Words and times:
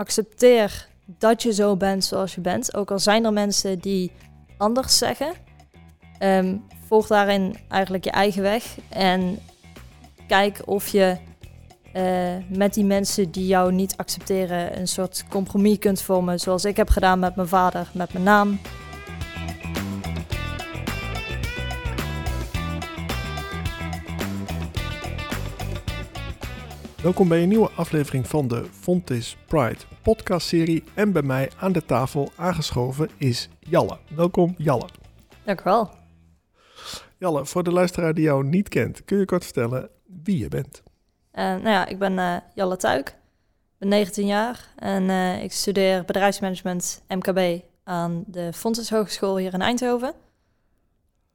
accepteer 0.00 0.88
dat 1.04 1.42
je 1.42 1.52
zo 1.52 1.76
bent 1.76 2.04
zoals 2.04 2.34
je 2.34 2.40
bent. 2.40 2.74
Ook 2.74 2.90
al 2.90 2.98
zijn 2.98 3.24
er 3.24 3.32
mensen 3.32 3.78
die 3.78 4.12
anders 4.56 4.98
zeggen. 4.98 5.32
Ehm, 6.18 6.56
volg 6.86 7.06
daarin 7.06 7.56
eigenlijk 7.68 8.04
je 8.04 8.10
eigen 8.10 8.42
weg. 8.42 8.76
En 8.88 9.38
kijk 10.26 10.62
of 10.64 10.88
je 10.88 11.16
eh, 11.92 12.36
met 12.48 12.74
die 12.74 12.84
mensen 12.84 13.30
die 13.30 13.46
jou 13.46 13.72
niet 13.72 13.96
accepteren 13.96 14.78
een 14.78 14.88
soort 14.88 15.24
compromis 15.28 15.78
kunt 15.78 16.02
vormen. 16.02 16.40
Zoals 16.40 16.64
ik 16.64 16.76
heb 16.76 16.88
gedaan 16.88 17.18
met 17.18 17.36
mijn 17.36 17.48
vader, 17.48 17.90
met 17.92 18.12
mijn 18.12 18.24
naam. 18.24 18.58
Welkom 27.02 27.28
bij 27.28 27.42
een 27.42 27.48
nieuwe 27.48 27.70
aflevering 27.70 28.26
van 28.26 28.48
de 28.48 28.64
Fontis 28.64 29.36
Pride 29.46 29.78
podcastserie. 30.02 30.84
En 30.94 31.12
bij 31.12 31.22
mij 31.22 31.50
aan 31.58 31.72
de 31.72 31.84
tafel 31.84 32.30
aangeschoven 32.36 33.10
is 33.16 33.48
Jalle. 33.60 33.98
Welkom 34.14 34.54
Jalle. 34.58 34.88
Dank 35.44 35.60
u 35.60 35.62
wel. 35.64 35.90
Jalle, 37.18 37.46
voor 37.46 37.62
de 37.62 37.72
luisteraar 37.72 38.14
die 38.14 38.24
jou 38.24 38.44
niet 38.44 38.68
kent, 38.68 39.04
kun 39.04 39.18
je 39.18 39.24
kort 39.24 39.44
vertellen 39.44 39.88
wie 40.22 40.38
je 40.38 40.48
bent? 40.48 40.82
Uh, 41.32 41.44
nou 41.44 41.68
ja, 41.68 41.86
ik 41.86 41.98
ben 41.98 42.12
uh, 42.12 42.36
Jalle 42.54 42.76
Tuik, 42.76 43.08
ik 43.08 43.78
ben 43.78 43.88
19 43.88 44.26
jaar 44.26 44.72
en 44.76 45.02
uh, 45.02 45.42
ik 45.42 45.52
studeer 45.52 46.04
bedrijfsmanagement 46.04 47.02
MKB 47.08 47.62
aan 47.84 48.24
de 48.26 48.52
Fontis 48.52 48.90
Hogeschool 48.90 49.36
hier 49.36 49.54
in 49.54 49.62
Eindhoven. 49.62 50.14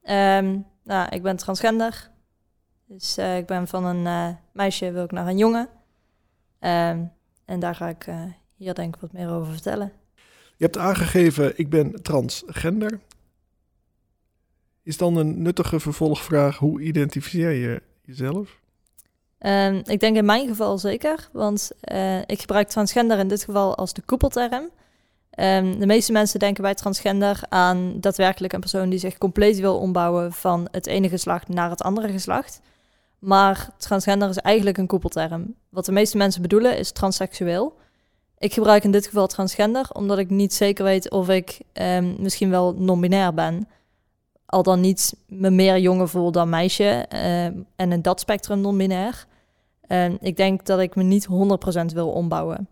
Um, 0.01 0.65
nou, 0.83 1.09
ik 1.09 1.21
ben 1.21 1.37
transgender, 1.37 2.09
dus 2.87 3.17
uh, 3.17 3.37
ik 3.37 3.45
ben 3.45 3.67
van 3.67 3.85
een 3.85 4.05
uh, 4.05 4.35
meisje 4.51 4.91
wil 4.91 5.03
ik 5.03 5.11
naar 5.11 5.27
een 5.27 5.37
jongen. 5.37 5.69
Um, 6.59 7.11
en 7.45 7.59
daar 7.59 7.75
ga 7.75 7.87
ik 7.87 8.07
uh, 8.07 8.23
hier 8.55 8.73
denk 8.73 8.95
ik 8.95 9.01
wat 9.01 9.11
meer 9.11 9.29
over 9.29 9.51
vertellen. 9.51 9.91
Je 10.57 10.63
hebt 10.63 10.77
aangegeven, 10.77 11.57
ik 11.57 11.69
ben 11.69 12.01
transgender. 12.01 12.99
Is 14.83 14.97
dan 14.97 15.15
een 15.15 15.41
nuttige 15.41 15.79
vervolgvraag, 15.79 16.57
hoe 16.57 16.81
identificeer 16.81 17.51
je 17.51 17.81
jezelf? 18.01 18.59
Um, 19.39 19.81
ik 19.85 19.99
denk 19.99 20.15
in 20.17 20.25
mijn 20.25 20.47
geval 20.47 20.77
zeker, 20.77 21.29
want 21.31 21.71
ik 22.25 22.39
gebruik 22.39 22.67
transgender 22.67 23.19
in 23.19 23.27
dit 23.27 23.43
geval 23.43 23.75
als 23.75 23.93
de 23.93 24.01
koepelterm. 24.01 24.69
Um, 25.39 25.79
de 25.79 25.85
meeste 25.85 26.11
mensen 26.11 26.39
denken 26.39 26.63
bij 26.63 26.73
transgender 26.73 27.39
aan 27.49 27.99
daadwerkelijk 27.99 28.53
een 28.53 28.59
persoon 28.59 28.89
die 28.89 28.99
zich 28.99 29.17
compleet 29.17 29.59
wil 29.59 29.79
ombouwen 29.79 30.33
van 30.33 30.67
het 30.71 30.87
ene 30.87 31.09
geslacht 31.09 31.47
naar 31.47 31.69
het 31.69 31.81
andere 31.81 32.11
geslacht. 32.11 32.61
Maar 33.25 33.69
transgender 33.77 34.29
is 34.29 34.37
eigenlijk 34.37 34.77
een 34.77 34.87
koepelterm. 34.87 35.55
Wat 35.69 35.85
de 35.85 35.91
meeste 35.91 36.17
mensen 36.17 36.41
bedoelen 36.41 36.77
is 36.77 36.91
transseksueel. 36.91 37.77
Ik 38.37 38.53
gebruik 38.53 38.83
in 38.83 38.91
dit 38.91 39.05
geval 39.05 39.27
transgender, 39.27 39.89
omdat 39.93 40.17
ik 40.17 40.29
niet 40.29 40.53
zeker 40.53 40.83
weet 40.83 41.11
of 41.11 41.29
ik 41.29 41.59
um, 41.73 42.15
misschien 42.19 42.49
wel 42.49 42.73
non-binair 42.73 43.33
ben. 43.33 43.67
Al 44.45 44.63
dan 44.63 44.79
niet 44.79 45.15
me 45.27 45.49
meer 45.49 45.79
jongen 45.79 46.09
voel 46.09 46.31
dan 46.31 46.49
meisje. 46.49 47.05
Um, 47.09 47.65
en 47.75 47.91
in 47.91 48.01
dat 48.01 48.19
spectrum 48.19 48.61
non-binair. 48.61 49.25
Ik 50.19 50.37
denk 50.37 50.65
dat 50.65 50.79
ik 50.79 50.95
me 50.95 51.03
niet 51.03 51.27
100% 51.27 51.85
wil 51.85 52.09
ombouwen. 52.09 52.67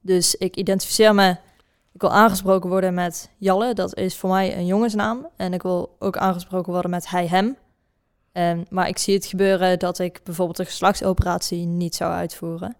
Dus 0.00 0.34
ik 0.34 0.56
identificeer 0.56 1.14
me. 1.14 1.30
Ik 1.92 2.00
wil 2.00 2.12
aangesproken 2.12 2.70
worden 2.70 2.94
met 2.94 3.30
Jalle. 3.38 3.74
Dat 3.74 3.96
is 3.96 4.16
voor 4.16 4.30
mij 4.30 4.56
een 4.56 4.66
jongensnaam. 4.66 5.26
En 5.36 5.52
ik 5.52 5.62
wil 5.62 5.96
ook 5.98 6.16
aangesproken 6.16 6.72
worden 6.72 6.90
met 6.90 7.08
hij, 7.08 7.26
hem. 7.26 7.56
Um, 8.32 8.64
maar 8.70 8.88
ik 8.88 8.98
zie 8.98 9.14
het 9.14 9.26
gebeuren 9.26 9.78
dat 9.78 9.98
ik 9.98 10.20
bijvoorbeeld 10.24 10.58
een 10.58 10.66
geslachtsoperatie 10.66 11.66
niet 11.66 11.94
zou 11.94 12.12
uitvoeren. 12.12 12.76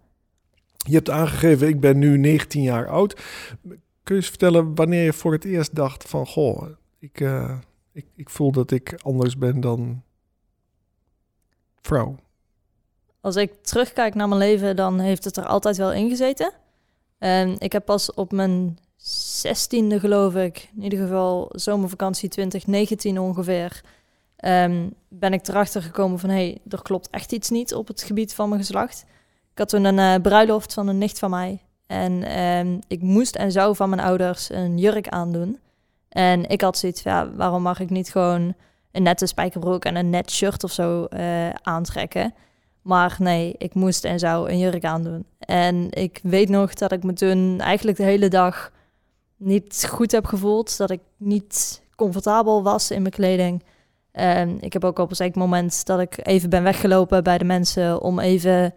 Je 0.75 0.93
hebt 0.93 1.09
aangegeven, 1.09 1.67
ik 1.67 1.79
ben 1.79 1.99
nu 1.99 2.17
19 2.17 2.61
jaar 2.61 2.87
oud. 2.87 3.13
Kun 3.61 3.79
je 4.03 4.13
eens 4.13 4.27
vertellen 4.27 4.75
wanneer 4.75 5.03
je 5.03 5.13
voor 5.13 5.31
het 5.31 5.45
eerst 5.45 5.75
dacht 5.75 6.03
van... 6.03 6.27
Goh, 6.27 6.67
ik, 6.99 7.19
uh, 7.19 7.57
ik, 7.91 8.05
ik 8.15 8.29
voel 8.29 8.51
dat 8.51 8.71
ik 8.71 8.99
anders 9.01 9.37
ben 9.37 9.59
dan 9.59 10.03
vrouw? 11.81 12.15
Als 13.21 13.35
ik 13.35 13.53
terugkijk 13.61 14.15
naar 14.15 14.27
mijn 14.27 14.39
leven, 14.39 14.75
dan 14.75 14.99
heeft 14.99 15.23
het 15.23 15.37
er 15.37 15.45
altijd 15.45 15.77
wel 15.77 15.93
in 15.93 16.09
gezeten. 16.09 16.53
Um, 17.19 17.55
ik 17.57 17.71
heb 17.71 17.85
pas 17.85 18.13
op 18.13 18.31
mijn 18.31 18.77
zestiende, 19.41 19.99
geloof 19.99 20.35
ik, 20.35 20.69
in 20.75 20.83
ieder 20.83 20.99
geval 20.99 21.49
zomervakantie 21.51 22.29
2019 22.29 23.19
ongeveer 23.19 23.81
um, 24.41 24.93
ben 25.07 25.33
ik 25.33 25.47
erachter 25.47 25.81
gekomen 25.81 26.19
van 26.19 26.29
hé, 26.29 26.35
hey, 26.35 26.57
er 26.69 26.81
klopt 26.81 27.09
echt 27.09 27.31
iets 27.31 27.49
niet 27.49 27.73
op 27.73 27.87
het 27.87 28.03
gebied 28.03 28.33
van 28.33 28.49
mijn 28.49 28.61
geslacht. 28.61 29.05
Ik 29.51 29.57
had 29.57 29.69
toen 29.69 29.83
een 29.83 29.97
uh, 29.97 30.21
bruiloft 30.21 30.73
van 30.73 30.87
een 30.87 30.97
nicht 30.97 31.19
van 31.19 31.29
mij. 31.29 31.61
En 31.87 32.39
um, 32.41 32.79
ik 32.87 33.01
moest 33.01 33.35
en 33.35 33.51
zou 33.51 33.75
van 33.75 33.89
mijn 33.89 34.01
ouders 34.01 34.49
een 34.49 34.77
jurk 34.77 35.07
aandoen. 35.07 35.59
En 36.09 36.49
ik 36.49 36.61
had 36.61 36.77
zoiets 36.77 37.03
ja, 37.03 37.31
waarom 37.35 37.61
mag 37.61 37.79
ik 37.79 37.89
niet 37.89 38.11
gewoon 38.11 38.53
een 38.91 39.03
nette 39.03 39.25
spijkerbroek 39.25 39.85
en 39.85 39.95
een 39.95 40.09
net 40.09 40.31
shirt 40.31 40.63
of 40.63 40.71
zo 40.71 41.07
uh, 41.09 41.49
aantrekken? 41.49 42.33
Maar 42.81 43.15
nee, 43.19 43.55
ik 43.57 43.73
moest 43.73 44.05
en 44.05 44.19
zou 44.19 44.49
een 44.49 44.59
jurk 44.59 44.85
aandoen. 44.85 45.25
En 45.39 45.87
ik 45.91 46.19
weet 46.23 46.49
nog 46.49 46.73
dat 46.73 46.91
ik 46.91 47.03
me 47.03 47.13
toen 47.13 47.59
eigenlijk 47.59 47.97
de 47.97 48.03
hele 48.03 48.27
dag 48.27 48.71
niet 49.37 49.87
goed 49.89 50.11
heb 50.11 50.25
gevoeld. 50.25 50.77
Dat 50.77 50.89
ik 50.89 50.99
niet 51.17 51.81
comfortabel 51.95 52.63
was 52.63 52.91
in 52.91 53.01
mijn 53.01 53.13
kleding. 53.13 53.63
Ik 54.59 54.73
heb 54.73 54.83
ook 54.83 54.99
op 54.99 55.09
een 55.09 55.15
zeker 55.15 55.39
moment 55.39 55.85
dat 55.85 55.99
ik 55.99 56.27
even 56.27 56.49
ben 56.49 56.63
weggelopen 56.63 57.23
bij 57.23 57.37
de 57.37 57.45
mensen 57.45 58.01
om 58.01 58.19
even 58.19 58.73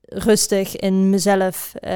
rustig 0.00 0.76
in 0.76 1.10
mezelf 1.10 1.72
uh, 1.74 1.90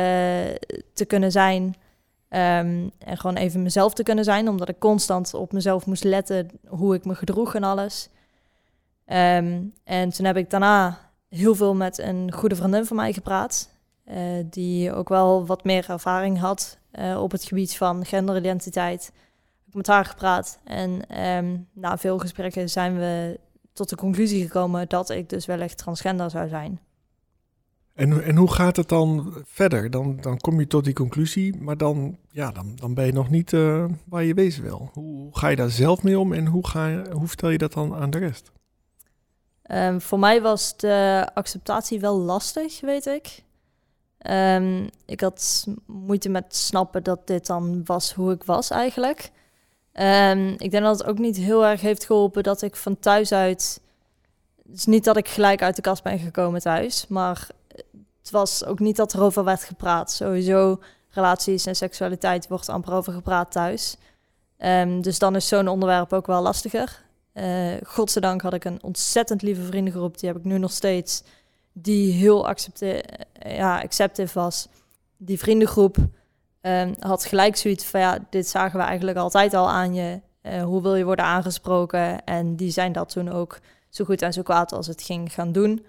te 0.94 1.04
kunnen 1.06 1.32
zijn. 1.32 1.64
Um, 1.64 2.90
en 2.98 3.16
gewoon 3.16 3.36
even 3.36 3.62
mezelf 3.62 3.94
te 3.94 4.02
kunnen 4.02 4.24
zijn, 4.24 4.48
omdat 4.48 4.68
ik 4.68 4.78
constant 4.78 5.34
op 5.34 5.52
mezelf 5.52 5.86
moest 5.86 6.04
letten 6.04 6.50
hoe 6.66 6.94
ik 6.94 7.04
me 7.04 7.14
gedroeg 7.14 7.54
en 7.54 7.64
alles. 7.64 8.08
Um, 9.06 9.72
en 9.84 10.10
toen 10.10 10.26
heb 10.26 10.36
ik 10.36 10.50
daarna 10.50 10.98
heel 11.28 11.54
veel 11.54 11.74
met 11.74 11.98
een 11.98 12.32
goede 12.32 12.56
vriendin 12.56 12.86
van 12.86 12.96
mij 12.96 13.12
gepraat, 13.12 13.68
uh, 14.10 14.16
die 14.44 14.92
ook 14.92 15.08
wel 15.08 15.46
wat 15.46 15.64
meer 15.64 15.90
ervaring 15.90 16.38
had 16.38 16.78
uh, 16.92 17.22
op 17.22 17.30
het 17.30 17.44
gebied 17.44 17.76
van 17.76 18.04
genderidentiteit 18.04 19.12
met 19.72 19.86
haar 19.86 20.04
gepraat. 20.04 20.58
En 20.64 21.18
um, 21.24 21.68
na 21.72 21.98
veel 21.98 22.18
gesprekken 22.18 22.70
zijn 22.70 22.98
we 22.98 23.40
tot 23.72 23.88
de 23.88 23.96
conclusie 23.96 24.42
gekomen 24.42 24.88
dat 24.88 25.10
ik 25.10 25.28
dus 25.28 25.46
wellicht 25.46 25.78
transgender 25.78 26.30
zou 26.30 26.48
zijn. 26.48 26.80
En, 27.94 28.24
en 28.24 28.36
hoe 28.36 28.52
gaat 28.52 28.76
het 28.76 28.88
dan 28.88 29.34
verder? 29.44 29.90
Dan, 29.90 30.16
dan 30.20 30.38
kom 30.38 30.60
je 30.60 30.66
tot 30.66 30.84
die 30.84 30.94
conclusie, 30.94 31.56
maar 31.56 31.76
dan, 31.76 32.18
ja, 32.30 32.50
dan, 32.50 32.72
dan 32.74 32.94
ben 32.94 33.06
je 33.06 33.12
nog 33.12 33.30
niet 33.30 33.52
uh, 33.52 33.84
waar 34.04 34.24
je 34.24 34.34
wezen 34.34 34.62
wil. 34.62 34.90
Hoe 34.92 35.28
ga 35.36 35.48
je 35.48 35.56
daar 35.56 35.70
zelf 35.70 36.02
mee 36.02 36.18
om 36.18 36.32
en 36.32 36.46
hoe, 36.46 36.66
ga 36.66 36.86
je, 36.86 37.10
hoe 37.12 37.26
vertel 37.26 37.50
je 37.50 37.58
dat 37.58 37.72
dan 37.72 37.94
aan 37.94 38.10
de 38.10 38.18
rest? 38.18 38.52
Um, 39.66 40.00
voor 40.00 40.18
mij 40.18 40.42
was 40.42 40.76
de 40.76 41.28
acceptatie 41.34 42.00
wel 42.00 42.18
lastig, 42.18 42.80
weet 42.80 43.06
ik. 43.06 43.42
Um, 44.30 44.88
ik 45.06 45.20
had 45.20 45.66
moeite 45.86 46.28
met 46.28 46.56
snappen 46.56 47.02
dat 47.02 47.26
dit 47.26 47.46
dan 47.46 47.84
was 47.84 48.12
hoe 48.12 48.32
ik 48.32 48.44
was 48.44 48.70
eigenlijk. 48.70 49.30
Um, 49.94 50.48
ik 50.58 50.70
denk 50.70 50.82
dat 50.82 50.98
het 50.98 51.08
ook 51.08 51.18
niet 51.18 51.36
heel 51.36 51.66
erg 51.66 51.80
heeft 51.80 52.04
geholpen 52.04 52.42
dat 52.42 52.62
ik 52.62 52.76
van 52.76 52.98
thuis 52.98 53.32
uit. 53.32 53.80
Het 54.66 54.76
is 54.76 54.86
niet 54.86 55.04
dat 55.04 55.16
ik 55.16 55.28
gelijk 55.28 55.62
uit 55.62 55.76
de 55.76 55.82
kast 55.82 56.02
ben 56.02 56.18
gekomen 56.18 56.60
thuis, 56.60 57.06
maar 57.08 57.46
het 58.20 58.30
was 58.30 58.64
ook 58.64 58.78
niet 58.78 58.96
dat 58.96 59.12
er 59.12 59.22
over 59.22 59.44
werd 59.44 59.64
gepraat. 59.64 60.10
Sowieso 60.10 60.80
relaties 61.10 61.66
en 61.66 61.76
seksualiteit 61.76 62.48
wordt 62.48 62.68
amper 62.68 62.92
over 62.92 63.12
gepraat 63.12 63.52
thuis. 63.52 63.96
Um, 64.58 65.00
dus 65.00 65.18
dan 65.18 65.36
is 65.36 65.48
zo'n 65.48 65.68
onderwerp 65.68 66.12
ook 66.12 66.26
wel 66.26 66.42
lastiger. 66.42 67.02
Uh, 67.34 67.72
godzijdank 67.86 68.42
had 68.42 68.54
ik 68.54 68.64
een 68.64 68.82
ontzettend 68.82 69.42
lieve 69.42 69.62
vriendengroep, 69.62 70.18
die 70.18 70.28
heb 70.28 70.38
ik 70.38 70.44
nu 70.44 70.58
nog 70.58 70.70
steeds, 70.70 71.22
die 71.72 72.12
heel 72.12 72.48
accepte 72.48 73.04
ja, 73.46 73.80
acceptief 73.80 74.32
was. 74.32 74.68
Die 75.16 75.38
vriendengroep 75.38 75.96
um, 76.62 76.94
had 76.98 77.24
gelijk 77.24 77.56
zoiets 77.56 77.84
van 77.84 78.00
ja, 78.00 78.18
dit 78.30 78.48
zagen 78.48 78.78
we 78.78 78.84
eigenlijk 78.84 79.18
altijd 79.18 79.54
al 79.54 79.70
aan 79.70 79.94
je. 79.94 80.20
Uh, 80.42 80.62
hoe 80.62 80.82
wil 80.82 80.94
je 80.94 81.04
worden 81.04 81.24
aangesproken? 81.24 82.24
En 82.24 82.56
die 82.56 82.70
zijn 82.70 82.92
dat 82.92 83.08
toen 83.08 83.28
ook 83.28 83.58
zo 83.88 84.04
goed 84.04 84.22
en 84.22 84.32
zo 84.32 84.42
kwaad 84.42 84.72
als 84.72 84.86
het 84.86 85.02
ging 85.02 85.32
gaan 85.32 85.52
doen. 85.52 85.86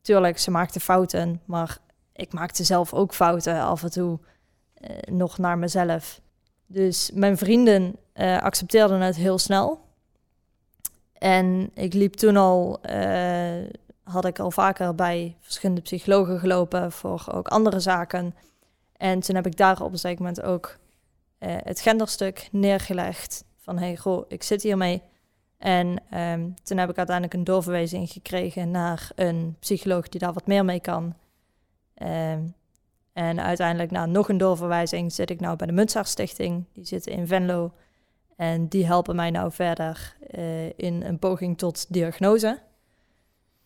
Tuurlijk, 0.00 0.38
ze 0.38 0.50
maakten 0.50 0.80
fouten, 0.80 1.40
maar 1.44 1.78
ik 2.12 2.32
maakte 2.32 2.64
zelf 2.64 2.94
ook 2.94 3.14
fouten 3.14 3.60
af 3.60 3.82
en 3.82 3.90
toe 3.90 4.18
uh, 4.80 4.88
nog 5.10 5.38
naar 5.38 5.58
mezelf. 5.58 6.20
Dus 6.66 7.10
mijn 7.14 7.38
vrienden 7.38 7.96
uh, 8.14 8.42
accepteerden 8.42 9.00
het 9.00 9.16
heel 9.16 9.38
snel. 9.38 9.80
En 11.12 11.70
ik 11.74 11.94
liep 11.94 12.14
toen 12.14 12.36
al, 12.36 12.80
had 14.02 14.24
ik 14.24 14.38
al 14.38 14.50
vaker 14.50 14.94
bij 14.94 15.36
verschillende 15.40 15.80
psychologen 15.80 16.38
gelopen 16.38 16.92
voor 16.92 17.26
ook 17.32 17.48
andere 17.48 17.80
zaken. 17.80 18.34
En 18.98 19.20
toen 19.20 19.34
heb 19.34 19.46
ik 19.46 19.56
daar 19.56 19.82
op 19.82 19.92
een 19.92 19.98
zeker 19.98 20.18
moment 20.18 20.42
ook 20.42 20.78
uh, 21.38 21.56
het 21.62 21.80
genderstuk 21.80 22.48
neergelegd. 22.52 23.44
Van 23.56 23.78
hey, 23.78 23.96
goh, 23.96 24.24
ik 24.28 24.42
zit 24.42 24.62
hiermee. 24.62 25.02
En 25.58 25.86
um, 26.20 26.54
toen 26.62 26.78
heb 26.78 26.90
ik 26.90 26.96
uiteindelijk 26.96 27.34
een 27.34 27.44
doorverwijzing 27.44 28.10
gekregen 28.10 28.70
naar 28.70 29.10
een 29.14 29.56
psycholoog 29.58 30.08
die 30.08 30.20
daar 30.20 30.32
wat 30.32 30.46
meer 30.46 30.64
mee 30.64 30.80
kan. 30.80 31.14
Um, 32.02 32.54
En 33.12 33.40
uiteindelijk 33.40 33.90
na 33.90 34.06
nog 34.06 34.28
een 34.28 34.38
doorverwijzing 34.38 35.12
zit 35.12 35.30
ik 35.30 35.40
nou 35.40 35.56
bij 35.56 35.66
de 35.66 35.72
Muntzaag 35.72 36.08
Stichting. 36.08 36.64
Die 36.72 36.84
zitten 36.84 37.12
in 37.12 37.26
Venlo. 37.26 37.72
En 38.36 38.68
die 38.68 38.86
helpen 38.86 39.16
mij 39.16 39.30
nou 39.30 39.52
verder 39.52 40.16
uh, 40.36 40.66
in 40.66 41.02
een 41.02 41.18
poging 41.18 41.58
tot 41.58 41.92
diagnose. 41.92 42.58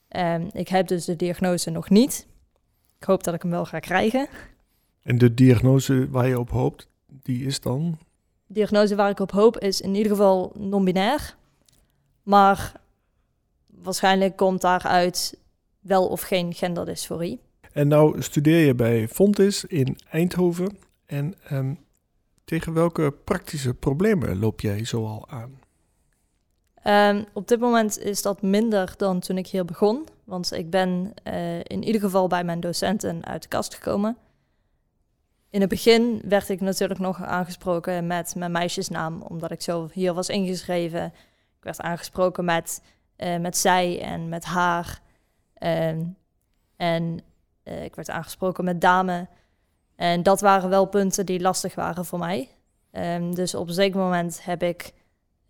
Um, 0.09 0.49
ik 0.53 0.69
heb 0.69 0.87
dus 0.87 1.05
de 1.05 1.17
diagnose 1.17 1.71
nog 1.71 1.91
niet. 1.91 2.27
Ik 2.99 3.05
hoop 3.05 3.25
dat 3.25 3.35
ik 3.35 3.43
hem 3.43 3.51
wel 3.51 3.65
ga 3.65 3.79
krijgen. 3.79 4.29
En 5.03 5.19
de 5.19 5.35
diagnose 5.35 6.09
waar 6.11 6.29
je 6.29 6.39
op 6.39 6.51
hoopt, 6.51 6.89
die 7.07 7.45
is 7.45 7.61
dan? 7.61 7.99
De 8.47 8.55
diagnose 8.55 8.95
waar 8.95 9.11
ik 9.11 9.21
op 9.21 9.31
hoop 9.31 9.59
is 9.59 9.81
in 9.81 9.95
ieder 9.95 10.13
geval 10.13 10.53
non-binair. 10.59 11.37
Maar 12.23 12.73
waarschijnlijk 13.67 14.37
komt 14.37 14.61
daaruit 14.61 15.39
wel 15.81 16.07
of 16.07 16.21
geen 16.21 16.55
genderdysforie. 16.55 17.41
En 17.73 17.89
nou 17.89 18.23
studeer 18.23 18.67
je 18.67 18.75
bij 18.75 19.09
Fontis 19.09 19.65
in 19.65 19.99
Eindhoven. 20.11 20.79
En 21.07 21.35
um, 21.53 21.79
tegen 22.45 22.73
welke 22.73 23.15
praktische 23.25 23.75
problemen 23.75 24.39
loop 24.39 24.61
jij 24.61 24.85
zoal 24.85 25.29
aan? 25.29 25.61
Um, 26.85 27.25
op 27.33 27.49
dit 27.49 27.61
moment 27.61 27.99
is 27.99 28.23
dat 28.23 28.43
minder 28.43 28.95
dan 28.97 29.21
toen 29.21 29.39
ik 29.39 29.47
hier 29.47 29.65
begon. 29.65 30.07
Want 30.25 30.53
ik 30.53 30.71
ben 30.71 31.13
uh, 31.27 31.59
in 31.59 31.83
ieder 31.83 32.01
geval 32.01 32.27
bij 32.27 32.45
mijn 32.45 32.61
docenten 32.61 33.25
uit 33.25 33.43
de 33.43 33.49
kast 33.49 33.75
gekomen. 33.75 34.17
In 35.53 35.61
het 35.61 35.69
begin 35.69 36.23
werd 36.25 36.49
ik 36.49 36.61
natuurlijk 36.61 37.01
nog 37.01 37.23
aangesproken 37.23 38.07
met 38.07 38.35
mijn 38.35 38.53
meisjesnaam, 38.53 39.23
omdat 39.23 39.51
ik 39.51 39.63
zo 39.63 39.89
hier 39.93 40.15
was 40.15 40.29
ingeschreven. 40.29 41.05
Ik 41.59 41.65
werd 41.65 41.81
aangesproken 41.81 42.45
met, 42.45 42.83
uh, 43.17 43.37
met 43.37 43.57
zij 43.57 44.03
en 44.03 44.29
met 44.29 44.45
haar. 44.45 45.01
Um, 45.59 46.17
en 46.77 47.21
uh, 47.65 47.85
ik 47.85 47.95
werd 47.95 48.11
aangesproken 48.11 48.65
met 48.65 48.81
dame. 48.81 49.29
En 49.97 50.23
dat 50.23 50.41
waren 50.41 50.69
wel 50.69 50.87
punten 50.87 51.27
die 51.27 51.41
lastig 51.41 51.75
waren 51.75 52.05
voor 52.05 52.19
mij. 52.19 52.49
Um, 52.93 53.35
dus 53.35 53.55
op 53.55 53.69
een 53.69 53.75
zeker 53.75 54.01
moment 54.01 54.45
heb 54.45 54.63
ik, 54.63 54.93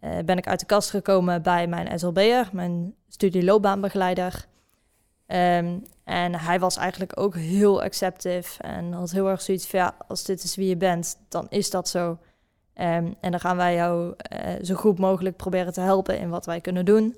uh, 0.01 0.19
ben 0.25 0.39
ik 0.39 0.47
uit 0.47 0.61
de 0.61 0.67
kast 0.67 0.91
gekomen 0.91 1.43
bij 1.43 1.67
mijn 1.67 1.99
SLB'er, 1.99 2.49
mijn 2.53 2.95
studieloopbaanbegeleider. 3.09 4.47
Um, 5.33 5.83
en 6.05 6.35
hij 6.35 6.61
was 6.61 6.77
eigenlijk 6.77 7.21
ook 7.21 7.35
heel 7.35 7.83
acceptive 7.83 8.63
en 8.63 8.93
had 8.93 9.11
heel 9.11 9.29
erg 9.29 9.41
zoiets 9.41 9.67
van, 9.67 9.79
ja, 9.79 9.95
als 10.09 10.25
dit 10.25 10.43
is 10.43 10.55
wie 10.55 10.69
je 10.69 10.77
bent, 10.77 11.17
dan 11.29 11.47
is 11.49 11.71
dat 11.71 11.89
zo. 11.89 12.11
Um, 12.11 12.19
en 13.21 13.31
dan 13.31 13.41
gaan 13.41 13.57
wij 13.57 13.75
jou 13.75 14.15
uh, 14.33 14.53
zo 14.63 14.75
goed 14.75 14.99
mogelijk 14.99 15.37
proberen 15.37 15.73
te 15.73 15.81
helpen 15.81 16.19
in 16.19 16.29
wat 16.29 16.47
wij 16.47 16.61
kunnen 16.61 16.85
doen. 16.85 17.17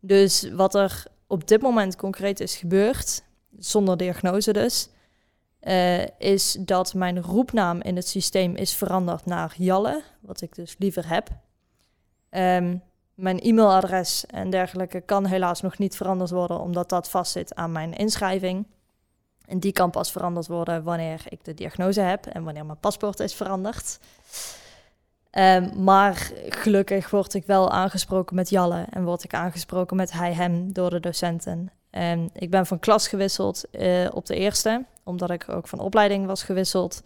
Dus 0.00 0.50
wat 0.50 0.74
er 0.74 1.04
op 1.26 1.48
dit 1.48 1.62
moment 1.62 1.96
concreet 1.96 2.40
is 2.40 2.56
gebeurd, 2.56 3.24
zonder 3.58 3.96
diagnose 3.96 4.52
dus, 4.52 4.88
uh, 5.60 6.06
is 6.18 6.56
dat 6.60 6.94
mijn 6.94 7.22
roepnaam 7.22 7.80
in 7.80 7.96
het 7.96 8.08
systeem 8.08 8.56
is 8.56 8.74
veranderd 8.74 9.26
naar 9.26 9.54
Jalle, 9.56 10.02
wat 10.20 10.40
ik 10.40 10.54
dus 10.54 10.74
liever 10.78 11.08
heb. 11.08 11.28
Um, 12.30 12.82
mijn 13.14 13.40
e-mailadres 13.40 14.26
en 14.26 14.50
dergelijke 14.50 15.00
kan 15.00 15.26
helaas 15.26 15.60
nog 15.60 15.78
niet 15.78 15.96
veranderd 15.96 16.30
worden, 16.30 16.60
omdat 16.60 16.88
dat 16.88 17.10
vastzit 17.10 17.54
aan 17.54 17.72
mijn 17.72 17.92
inschrijving. 17.92 18.66
En 19.46 19.58
die 19.58 19.72
kan 19.72 19.90
pas 19.90 20.12
veranderd 20.12 20.46
worden 20.46 20.82
wanneer 20.82 21.22
ik 21.28 21.44
de 21.44 21.54
diagnose 21.54 22.00
heb 22.00 22.26
en 22.26 22.44
wanneer 22.44 22.66
mijn 22.66 22.80
paspoort 22.80 23.20
is 23.20 23.34
veranderd. 23.34 23.98
Um, 25.38 25.82
maar 25.84 26.30
gelukkig 26.48 27.10
word 27.10 27.34
ik 27.34 27.46
wel 27.46 27.70
aangesproken 27.70 28.36
met 28.36 28.50
Jalle 28.50 28.86
en 28.90 29.04
word 29.04 29.24
ik 29.24 29.34
aangesproken 29.34 29.96
met 29.96 30.12
hij, 30.12 30.32
hem 30.32 30.72
door 30.72 30.90
de 30.90 31.00
docenten. 31.00 31.70
Um, 31.90 32.28
ik 32.32 32.50
ben 32.50 32.66
van 32.66 32.78
klas 32.78 33.08
gewisseld 33.08 33.64
uh, 33.70 34.08
op 34.12 34.26
de 34.26 34.34
eerste, 34.34 34.84
omdat 35.02 35.30
ik 35.30 35.48
ook 35.48 35.68
van 35.68 35.78
opleiding 35.78 36.26
was 36.26 36.42
gewisseld. 36.42 37.02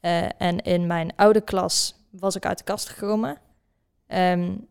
Uh, 0.00 0.22
en 0.42 0.58
in 0.58 0.86
mijn 0.86 1.12
oude 1.16 1.40
klas 1.40 1.94
was 2.10 2.36
ik 2.36 2.46
uit 2.46 2.58
de 2.58 2.64
kast 2.64 2.88
gekomen. 2.88 3.38
Um, 4.08 4.68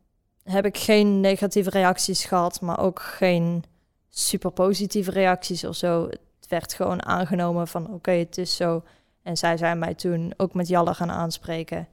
heb 0.51 0.65
ik 0.65 0.77
geen 0.77 1.19
negatieve 1.19 1.69
reacties 1.69 2.25
gehad, 2.25 2.61
maar 2.61 2.79
ook 2.79 3.01
geen 3.01 3.63
super 4.09 4.51
positieve 4.51 5.11
reacties 5.11 5.63
of 5.63 5.75
zo. 5.75 6.05
Het 6.05 6.49
werd 6.49 6.73
gewoon 6.73 7.05
aangenomen 7.05 7.67
van 7.67 7.93
oké, 7.93 8.11
het 8.11 8.37
is 8.37 8.55
zo. 8.55 8.83
En 9.23 9.37
zij 9.37 9.57
zijn 9.57 9.79
mij 9.79 9.93
toen 9.93 10.33
ook 10.37 10.53
met 10.53 10.67
Jalle 10.67 10.93
gaan 10.93 11.11
aanspreken. 11.11 11.87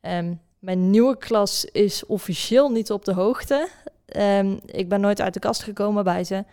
Um, 0.00 0.40
mijn 0.58 0.90
nieuwe 0.90 1.16
klas 1.18 1.64
is 1.64 2.06
officieel 2.06 2.70
niet 2.70 2.90
op 2.90 3.04
de 3.04 3.12
hoogte. 3.12 3.68
Um, 4.16 4.60
ik 4.66 4.88
ben 4.88 5.00
nooit 5.00 5.20
uit 5.20 5.34
de 5.34 5.40
kast 5.40 5.62
gekomen 5.62 6.04
bij 6.04 6.24
ze. 6.24 6.44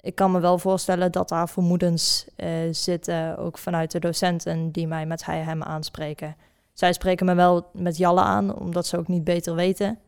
Ik 0.00 0.14
kan 0.14 0.32
me 0.32 0.40
wel 0.40 0.58
voorstellen 0.58 1.12
dat 1.12 1.28
daar 1.28 1.48
vermoedens 1.48 2.26
uh, 2.36 2.48
zitten, 2.70 3.38
ook 3.38 3.58
vanuit 3.58 3.90
de 3.90 3.98
docenten 3.98 4.70
die 4.70 4.86
mij 4.86 5.06
met 5.06 5.24
hij 5.24 5.38
hem 5.40 5.62
aanspreken. 5.62 6.36
Zij 6.72 6.92
spreken 6.92 7.26
me 7.26 7.34
wel 7.34 7.66
met 7.72 7.96
Jalle 7.96 8.20
aan, 8.20 8.58
omdat 8.58 8.86
ze 8.86 8.98
ook 8.98 9.08
niet 9.08 9.24
beter 9.24 9.54
weten. 9.54 9.98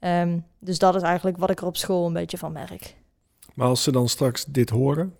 Um, 0.00 0.46
dus 0.58 0.78
dat 0.78 0.94
is 0.94 1.02
eigenlijk 1.02 1.36
wat 1.36 1.50
ik 1.50 1.60
er 1.60 1.66
op 1.66 1.76
school 1.76 2.06
een 2.06 2.12
beetje 2.12 2.38
van 2.38 2.52
merk. 2.52 2.96
Maar 3.54 3.68
als 3.68 3.82
ze 3.82 3.92
dan 3.92 4.08
straks 4.08 4.44
dit 4.44 4.70
horen, 4.70 5.16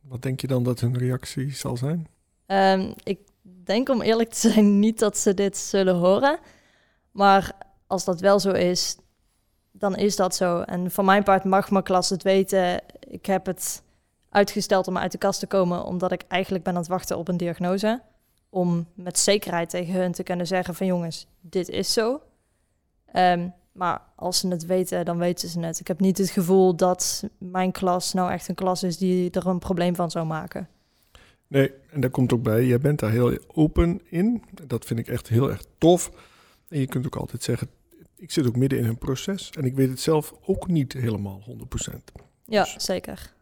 wat 0.00 0.22
denk 0.22 0.40
je 0.40 0.46
dan 0.46 0.62
dat 0.62 0.80
hun 0.80 0.98
reactie 0.98 1.54
zal 1.54 1.76
zijn? 1.76 2.06
Um, 2.46 2.94
ik 3.02 3.18
denk 3.42 3.88
om 3.88 4.02
eerlijk 4.02 4.30
te 4.30 4.50
zijn 4.50 4.78
niet 4.78 4.98
dat 4.98 5.18
ze 5.18 5.34
dit 5.34 5.56
zullen 5.56 5.96
horen. 5.96 6.38
Maar 7.10 7.52
als 7.86 8.04
dat 8.04 8.20
wel 8.20 8.40
zo 8.40 8.50
is, 8.50 8.96
dan 9.72 9.96
is 9.96 10.16
dat 10.16 10.34
zo. 10.34 10.60
En 10.60 10.90
van 10.90 11.04
mijn 11.04 11.22
part 11.22 11.44
mag 11.44 11.70
mijn 11.70 11.84
klas 11.84 12.10
het 12.10 12.22
weten. 12.22 12.82
Ik 13.00 13.26
heb 13.26 13.46
het 13.46 13.82
uitgesteld 14.28 14.88
om 14.88 14.98
uit 14.98 15.12
de 15.12 15.18
kast 15.18 15.40
te 15.40 15.46
komen, 15.46 15.84
omdat 15.84 16.12
ik 16.12 16.22
eigenlijk 16.28 16.64
ben 16.64 16.72
aan 16.72 16.80
het 16.80 16.88
wachten 16.88 17.18
op 17.18 17.28
een 17.28 17.36
diagnose. 17.36 18.02
Om 18.50 18.86
met 18.94 19.18
zekerheid 19.18 19.70
tegen 19.70 19.94
hun 19.94 20.12
te 20.12 20.22
kunnen 20.22 20.46
zeggen 20.46 20.74
van 20.74 20.86
jongens, 20.86 21.26
dit 21.40 21.68
is 21.68 21.92
zo. 21.92 22.20
Um, 23.12 23.54
maar 23.72 24.02
als 24.14 24.38
ze 24.38 24.48
het 24.48 24.66
weten, 24.66 25.04
dan 25.04 25.18
weten 25.18 25.48
ze 25.48 25.60
het. 25.60 25.80
Ik 25.80 25.88
heb 25.88 26.00
niet 26.00 26.18
het 26.18 26.30
gevoel 26.30 26.76
dat 26.76 27.28
mijn 27.38 27.72
klas 27.72 28.12
nou 28.12 28.30
echt 28.30 28.48
een 28.48 28.54
klas 28.54 28.82
is 28.82 28.96
die 28.96 29.30
er 29.30 29.46
een 29.46 29.58
probleem 29.58 29.94
van 29.94 30.10
zou 30.10 30.26
maken. 30.26 30.68
Nee, 31.46 31.72
en 31.90 32.00
daar 32.00 32.10
komt 32.10 32.32
ook 32.32 32.42
bij, 32.42 32.66
jij 32.66 32.78
bent 32.78 32.98
daar 32.98 33.10
heel 33.10 33.38
open 33.46 34.00
in. 34.04 34.42
Dat 34.66 34.84
vind 34.84 34.98
ik 34.98 35.08
echt 35.08 35.28
heel 35.28 35.50
erg 35.50 35.64
tof. 35.78 36.10
En 36.68 36.80
je 36.80 36.86
kunt 36.86 37.06
ook 37.06 37.16
altijd 37.16 37.42
zeggen, 37.42 37.68
ik 38.16 38.30
zit 38.30 38.46
ook 38.46 38.56
midden 38.56 38.78
in 38.78 38.84
een 38.84 38.98
proces. 38.98 39.50
En 39.50 39.64
ik 39.64 39.74
weet 39.74 39.88
het 39.88 40.00
zelf 40.00 40.34
ook 40.46 40.66
niet 40.66 40.92
helemaal 40.92 41.42
100%. 41.90 41.94
Ja, 42.44 42.62
dus, 42.62 42.74
zeker. 42.84 43.32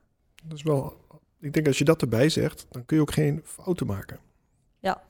Dat 0.42 0.56
is 0.56 0.62
wel, 0.62 0.96
ik 1.40 1.52
denk 1.52 1.66
als 1.66 1.78
je 1.78 1.84
dat 1.84 2.02
erbij 2.02 2.28
zegt, 2.28 2.66
dan 2.70 2.84
kun 2.84 2.96
je 2.96 3.02
ook 3.02 3.12
geen 3.12 3.40
fouten 3.44 3.86
maken. 3.86 4.18
Ja. 4.78 5.02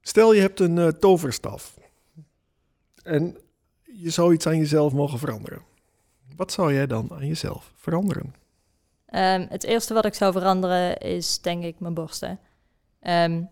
Stel 0.00 0.34
je 0.34 0.40
hebt 0.40 0.60
een 0.60 0.76
uh, 0.76 0.88
toverstaf. 0.88 1.78
En 3.02 3.36
je 3.92 4.10
zou 4.10 4.32
iets 4.32 4.46
aan 4.46 4.58
jezelf 4.58 4.92
mogen 4.92 5.18
veranderen. 5.18 5.62
Wat 6.36 6.52
zou 6.52 6.74
jij 6.74 6.86
dan 6.86 7.12
aan 7.12 7.26
jezelf 7.26 7.72
veranderen? 7.76 8.34
Um, 9.14 9.46
het 9.48 9.64
eerste 9.64 9.94
wat 9.94 10.04
ik 10.04 10.14
zou 10.14 10.32
veranderen 10.32 10.98
is 10.98 11.40
denk 11.40 11.64
ik 11.64 11.80
mijn 11.80 11.94
borsten. 11.94 12.38
Um, 13.02 13.48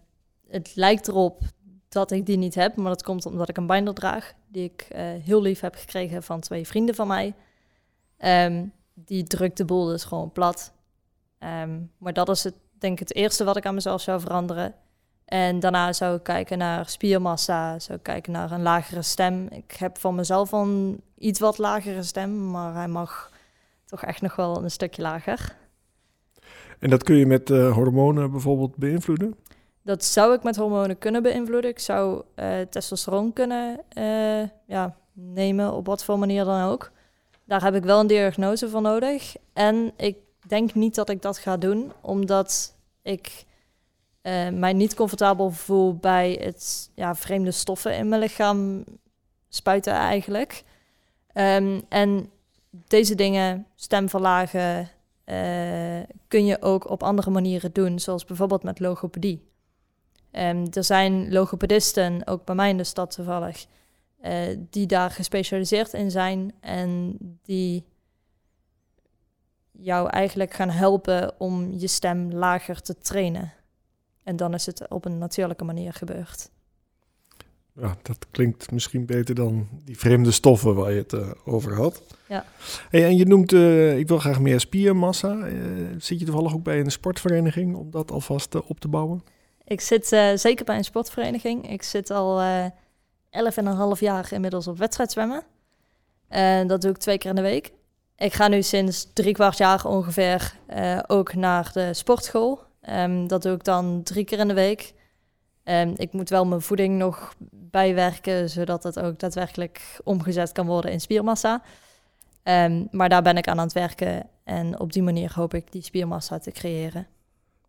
het 0.49 0.73
lijkt 0.75 1.09
erop 1.09 1.43
dat 1.89 2.11
ik 2.11 2.27
die 2.27 2.37
niet 2.37 2.55
heb, 2.55 2.77
maar 2.77 2.89
dat 2.89 3.03
komt 3.03 3.27
omdat 3.27 3.49
ik 3.49 3.57
een 3.57 3.67
binder 3.67 3.95
draag, 3.95 4.33
die 4.49 4.65
ik 4.65 4.89
uh, 4.93 4.99
heel 5.01 5.43
lief 5.43 5.61
heb 5.61 5.75
gekregen 5.75 6.23
van 6.23 6.41
twee 6.41 6.67
vrienden 6.67 6.95
van 6.95 7.07
mij. 7.07 7.35
Um, 8.19 8.73
die 8.95 9.25
drukt 9.25 9.57
de 9.57 9.65
boel 9.65 9.85
dus 9.85 10.05
gewoon 10.05 10.33
plat. 10.33 10.73
maar 11.99 12.13
dat 12.13 12.29
is 12.29 12.45
het, 12.45 12.55
denk 12.79 12.93
ik 12.93 13.09
het 13.09 13.15
eerste 13.15 13.45
wat 13.45 13.57
ik 13.57 13.67
aan 13.67 13.75
mezelf 13.75 14.01
zou 14.01 14.21
veranderen. 14.21 14.75
En 15.27 15.61
daarna 15.61 15.93
zou 15.93 16.17
ik 16.17 16.23
kijken 16.23 16.59
naar 16.59 16.89
spiermassa, 16.89 17.79
zou 17.79 17.99
ik 17.99 18.05
kijken 18.05 18.33
naar 18.33 18.51
een 18.51 18.63
lagere 18.63 19.03
stem. 19.03 19.49
Ik 19.51 19.73
heb 19.79 19.99
van 19.99 20.15
mezelf 20.15 20.53
een 20.53 21.01
iets 21.19 21.41
wat 21.41 21.59
lagere 21.59 22.03
stem, 22.03 22.51
maar 22.51 22.75
hij 22.75 22.89
mag 22.89 23.31
toch 23.85 24.05
echt 24.05 24.21
nog 24.21 24.37
wel 24.37 24.63
een 24.63 24.71
stukje 24.71 25.03
lager. 25.03 25.57
En 26.79 26.91
dat 26.91 27.03
kun 27.03 27.17
je 27.17 27.27
met 27.27 27.51
uh, 27.51 27.73
hormonen 27.73 28.31
bijvoorbeeld 28.31 28.77
beïnvloeden? 28.77 29.35
Dat 29.83 30.05
zou 30.05 30.35
ik 30.35 30.43
met 30.43 30.57
hormonen 30.57 30.99
kunnen 30.99 31.23
beïnvloeden. 31.23 31.71
Ik 31.71 31.79
zou 31.79 32.23
uh, 32.37 32.61
testosteron 32.61 33.33
kunnen 33.33 33.81
uh, 33.99 34.49
ja, 34.67 34.97
nemen, 35.13 35.73
op 35.73 35.87
wat 35.87 36.05
voor 36.05 36.19
manier 36.19 36.45
dan 36.45 36.63
ook. 36.63 36.91
Daar 37.45 37.63
heb 37.63 37.75
ik 37.75 37.85
wel 37.85 38.01
een 38.01 38.07
diagnose 38.07 38.69
voor 38.69 38.83
nodig. 38.83 39.37
En 39.53 39.93
ik 39.97 40.17
denk 40.47 40.75
niet 40.75 40.95
dat 40.95 41.09
ik 41.09 41.23
dat 41.23 41.39
ga 41.39 41.57
doen, 41.57 41.93
omdat 42.01 42.77
ik 43.03 43.45
uh, 44.27 44.49
mij 44.49 44.73
niet 44.73 44.95
comfortabel 44.95 45.51
voel 45.51 45.97
bij 45.97 46.39
het 46.41 46.91
ja, 46.95 47.15
vreemde 47.15 47.51
stoffen 47.51 47.97
in 47.97 48.09
mijn 48.09 48.21
lichaam 48.21 48.85
spuiten 49.49 49.93
eigenlijk. 49.93 50.65
Um, 51.35 51.83
en 51.89 52.31
deze 52.71 53.15
dingen, 53.15 53.67
stem 53.75 54.09
verlagen, 54.09 54.89
uh, 55.25 56.01
kun 56.29 56.47
je 56.47 56.63
ook 56.63 56.91
op 56.91 57.03
andere 57.03 57.31
manieren 57.31 57.73
doen, 57.73 57.99
zoals 57.99 58.25
bijvoorbeeld 58.25 58.63
met 58.63 58.81
logopedie. 58.81 59.51
Um, 60.33 60.67
er 60.73 60.85
zijn 60.85 61.33
logopedisten, 61.33 62.27
ook 62.27 62.45
bij 62.45 62.55
mij 62.55 62.71
in 62.71 62.77
de 62.77 62.85
stad 62.85 63.11
toevallig, 63.11 63.67
uh, 64.23 64.33
die 64.71 64.87
daar 64.87 65.11
gespecialiseerd 65.11 65.93
in 65.93 66.11
zijn 66.11 66.53
en 66.61 67.17
die 67.43 67.85
jou 69.73 70.09
eigenlijk 70.09 70.55
gaan 70.55 70.71
helpen 70.71 71.41
om 71.41 71.73
je 71.73 71.89
stem 71.89 72.33
lager 72.33 72.83
te 72.83 72.99
trainen. 72.99 73.53
En 74.27 74.37
dan 74.37 74.55
is 74.55 74.67
het 74.67 74.89
op 74.89 75.05
een 75.05 75.19
natuurlijke 75.19 75.65
manier 75.65 75.93
gebeurd. 75.93 76.51
Ja, 77.73 77.97
dat 78.03 78.27
klinkt 78.31 78.71
misschien 78.71 79.07
beter 79.07 79.35
dan 79.35 79.69
die 79.85 79.99
vreemde 79.99 80.31
stoffen 80.31 80.75
waar 80.75 80.93
je 80.93 80.99
het 80.99 81.13
uh, 81.13 81.31
over 81.45 81.75
had. 81.75 82.03
Ja. 82.29 82.45
Hey, 82.91 83.05
en 83.05 83.17
je 83.17 83.27
noemt, 83.27 83.53
uh, 83.53 83.99
ik 83.99 84.09
wil 84.09 84.19
graag 84.19 84.41
meer 84.41 84.61
spiermassa. 84.61 85.35
Uh, 85.35 85.95
zit 85.99 86.19
je 86.19 86.25
toevallig 86.25 86.55
ook 86.55 86.63
bij 86.63 86.81
een 86.81 86.91
sportvereniging 86.91 87.77
om 87.77 87.91
dat 87.91 88.11
alvast 88.11 88.55
op 88.55 88.81
te 88.81 88.89
bouwen? 88.89 89.23
Ik 89.65 89.81
zit 89.81 90.07
zeker 90.35 90.65
bij 90.65 90.77
een 90.77 90.85
sportvereniging. 90.85 91.71
Ik 91.71 91.83
zit 91.83 92.11
al 92.11 92.41
elf 93.31 93.57
en 93.57 93.67
een 93.67 93.77
half 93.77 94.01
jaar 94.01 94.33
inmiddels 94.33 94.67
op 94.67 94.79
wedstrijdzwemmen. 94.79 95.43
En 96.29 96.67
dat 96.67 96.81
doe 96.81 96.91
ik 96.91 96.97
twee 96.97 97.19
keer 97.19 97.31
in 97.31 97.37
de 97.37 97.43
week. 97.43 97.73
Ik 98.17 98.33
ga 98.33 98.49
nu 98.49 98.63
sinds 98.63 99.11
drie 99.13 99.35
kwart 99.35 99.59
jaar 99.59 99.85
ongeveer 99.85 100.55
ook 101.07 101.35
naar 101.35 101.71
de 101.73 101.95
sportschool. 101.95 102.66
Um, 102.91 103.29
dat 103.29 103.43
doe 103.43 103.55
ik 103.55 103.65
dan 103.65 104.03
drie 104.03 104.25
keer 104.25 104.39
in 104.39 104.49
de 104.49 104.55
week. 104.55 104.95
Um, 105.65 105.93
ik 105.97 106.13
moet 106.13 106.29
wel 106.29 106.47
mijn 106.47 106.61
voeding 106.61 106.99
nog 106.99 107.35
bijwerken, 107.51 108.51
zodat 108.51 108.83
het 108.83 109.01
ook 109.01 109.19
daadwerkelijk 109.19 110.01
omgezet 110.05 110.53
kan 110.53 110.67
worden 110.67 110.91
in 110.91 111.01
spiermassa. 111.01 111.63
Um, 112.43 112.89
maar 112.91 113.09
daar 113.09 113.23
ben 113.23 113.37
ik 113.37 113.49
aan 113.49 113.59
aan 113.59 113.65
het 113.65 113.73
werken 113.73 114.29
en 114.45 114.81
op 114.81 114.93
die 114.93 115.03
manier 115.03 115.33
hoop 115.35 115.55
ik 115.55 115.73
die 115.73 115.83
spiermassa 115.83 116.39
te 116.39 116.51
creëren. 116.51 117.07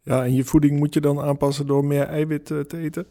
Ja, 0.04 0.24
en 0.24 0.34
je 0.34 0.44
voeding 0.44 0.80
moet 0.80 0.94
je 0.94 1.02
dan 1.02 1.22
aanpassen 1.22 1.68
door 1.68 1.86
meer 1.86 2.08
eiwit 2.08 2.50
uh, 2.50 2.60
te 2.60 2.78
eten? 2.78 3.08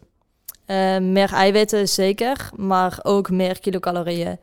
Uh, 0.67 0.99
meer 0.99 1.33
eiwitten 1.33 1.89
zeker, 1.89 2.51
maar 2.57 2.99
ook 3.03 3.31
meer 3.31 3.61
kilocalorieën. 3.61 4.39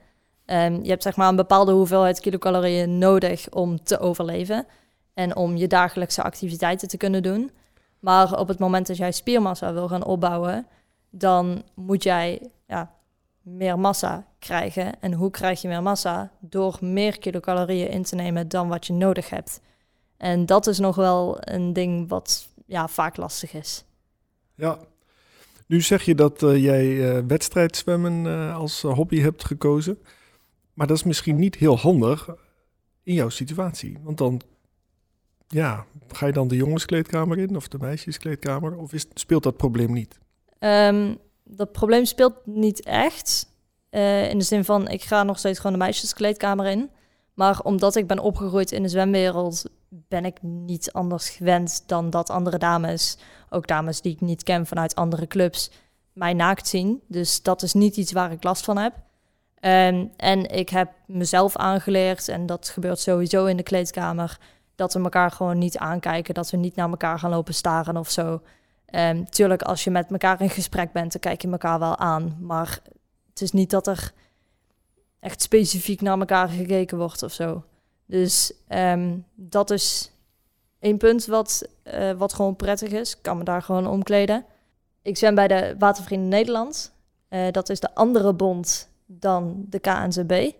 Um, 0.45 0.83
je 0.83 0.89
hebt 0.89 1.03
zeg 1.03 1.15
maar 1.15 1.29
een 1.29 1.35
bepaalde 1.35 1.71
hoeveelheid 1.71 2.19
kilocalorieën 2.19 2.97
nodig 2.97 3.49
om 3.49 3.83
te 3.83 3.99
overleven 3.99 4.65
en 5.13 5.35
om 5.35 5.55
je 5.55 5.67
dagelijkse 5.67 6.23
activiteiten 6.23 6.87
te 6.87 6.97
kunnen 6.97 7.23
doen. 7.23 7.51
Maar 7.99 8.39
op 8.39 8.47
het 8.47 8.59
moment 8.59 8.87
dat 8.87 8.97
jij 8.97 9.11
spiermassa 9.11 9.73
wil 9.73 9.87
gaan 9.87 10.05
opbouwen, 10.05 10.67
dan 11.09 11.63
moet 11.73 12.03
jij 12.03 12.41
ja, 12.67 12.95
meer 13.41 13.79
massa 13.79 14.25
krijgen. 14.39 15.01
En 15.01 15.13
hoe 15.13 15.31
krijg 15.31 15.61
je 15.61 15.67
meer 15.67 15.81
massa? 15.81 16.31
Door 16.39 16.77
meer 16.81 17.19
kilocalorieën 17.19 17.89
in 17.89 18.03
te 18.03 18.15
nemen 18.15 18.47
dan 18.47 18.67
wat 18.67 18.87
je 18.87 18.93
nodig 18.93 19.29
hebt. 19.29 19.61
En 20.17 20.45
dat 20.45 20.67
is 20.67 20.79
nog 20.79 20.95
wel 20.95 21.37
een 21.39 21.73
ding 21.73 22.09
wat 22.09 22.47
ja, 22.65 22.87
vaak 22.87 23.17
lastig 23.17 23.53
is. 23.53 23.83
Ja, 24.55 24.79
nu 25.67 25.81
zeg 25.81 26.03
je 26.03 26.15
dat 26.15 26.41
uh, 26.43 26.63
jij 26.63 26.85
uh, 26.85 27.19
wedstrijdzwemmen 27.27 28.25
uh, 28.25 28.57
als 28.57 28.81
hobby 28.81 29.19
hebt 29.19 29.45
gekozen. 29.45 29.97
Maar 30.73 30.87
dat 30.87 30.97
is 30.97 31.03
misschien 31.03 31.35
niet 31.35 31.55
heel 31.55 31.77
handig 31.77 32.29
in 33.03 33.13
jouw 33.13 33.29
situatie. 33.29 33.97
Want 34.03 34.17
dan 34.17 34.41
ja, 35.53 35.85
ga 36.07 36.25
je 36.25 36.33
dan 36.33 36.47
de 36.47 36.55
jongenskleedkamer 36.55 37.37
in 37.37 37.55
of 37.55 37.67
de 37.67 37.77
meisjeskleedkamer? 37.77 38.77
Of 38.77 38.91
speelt 39.13 39.43
dat 39.43 39.57
probleem 39.57 39.93
niet? 39.93 40.19
Um, 40.59 41.17
dat 41.43 41.71
probleem 41.71 42.05
speelt 42.05 42.33
niet 42.45 42.83
echt. 42.83 43.51
Uh, 43.91 44.29
in 44.29 44.37
de 44.37 44.43
zin 44.43 44.65
van, 44.65 44.87
ik 44.87 45.03
ga 45.03 45.23
nog 45.23 45.37
steeds 45.37 45.57
gewoon 45.57 45.71
de 45.71 45.83
meisjeskleedkamer 45.85 46.65
in. 46.65 46.89
Maar 47.33 47.59
omdat 47.63 47.95
ik 47.95 48.07
ben 48.07 48.19
opgegroeid 48.19 48.71
in 48.71 48.83
de 48.83 48.89
zwemwereld, 48.89 49.65
ben 49.89 50.25
ik 50.25 50.37
niet 50.41 50.91
anders 50.91 51.29
gewend 51.29 51.83
dan 51.87 52.09
dat 52.09 52.29
andere 52.29 52.57
dames, 52.57 53.17
ook 53.49 53.67
dames 53.67 54.01
die 54.01 54.13
ik 54.13 54.21
niet 54.21 54.43
ken 54.43 54.65
vanuit 54.65 54.95
andere 54.95 55.27
clubs, 55.27 55.71
mij 56.13 56.33
naakt 56.33 56.67
zien. 56.67 57.01
Dus 57.07 57.41
dat 57.41 57.61
is 57.61 57.73
niet 57.73 57.97
iets 57.97 58.11
waar 58.11 58.31
ik 58.31 58.43
last 58.43 58.63
van 58.63 58.77
heb. 58.77 58.93
Um, 59.61 60.11
en 60.17 60.45
ik 60.45 60.69
heb 60.69 60.91
mezelf 61.07 61.55
aangeleerd, 61.55 62.27
en 62.27 62.45
dat 62.45 62.69
gebeurt 62.69 62.99
sowieso 62.99 63.45
in 63.45 63.57
de 63.57 63.63
kleedkamer, 63.63 64.39
dat 64.75 64.93
we 64.93 64.99
elkaar 64.99 65.31
gewoon 65.31 65.57
niet 65.57 65.77
aankijken, 65.77 66.33
dat 66.33 66.49
we 66.49 66.57
niet 66.57 66.75
naar 66.75 66.89
elkaar 66.89 67.19
gaan 67.19 67.29
lopen 67.29 67.53
staren 67.53 67.97
of 67.97 68.09
zo. 68.09 68.41
Um, 68.95 69.29
tuurlijk, 69.29 69.61
als 69.61 69.83
je 69.83 69.91
met 69.91 70.11
elkaar 70.11 70.41
in 70.41 70.49
gesprek 70.49 70.91
bent, 70.91 71.11
dan 71.11 71.21
kijk 71.21 71.41
je 71.41 71.49
elkaar 71.49 71.79
wel 71.79 71.97
aan. 71.97 72.37
Maar 72.39 72.79
het 73.29 73.41
is 73.41 73.51
niet 73.51 73.69
dat 73.69 73.87
er 73.87 74.13
echt 75.19 75.41
specifiek 75.41 76.01
naar 76.01 76.19
elkaar 76.19 76.47
gekeken 76.47 76.97
wordt 76.97 77.23
of 77.23 77.31
zo. 77.31 77.63
Dus 78.05 78.53
um, 78.67 79.25
dat 79.35 79.69
is 79.71 80.11
één 80.79 80.97
punt 80.97 81.25
wat, 81.25 81.67
uh, 81.83 82.11
wat 82.11 82.33
gewoon 82.33 82.55
prettig 82.55 82.91
is. 82.91 83.15
Ik 83.15 83.21
kan 83.21 83.37
me 83.37 83.43
daar 83.43 83.61
gewoon 83.61 83.87
omkleden. 83.87 84.45
Ik 85.01 85.17
zwem 85.17 85.35
bij 85.35 85.47
de 85.47 85.75
Watervrienden 85.79 86.29
Nederland. 86.29 86.93
Uh, 87.29 87.51
dat 87.51 87.69
is 87.69 87.79
de 87.79 87.95
andere 87.95 88.33
bond 88.33 88.89
dan 89.05 89.65
de 89.69 89.79
KNZB. 89.79 90.31
Um, 90.31 90.51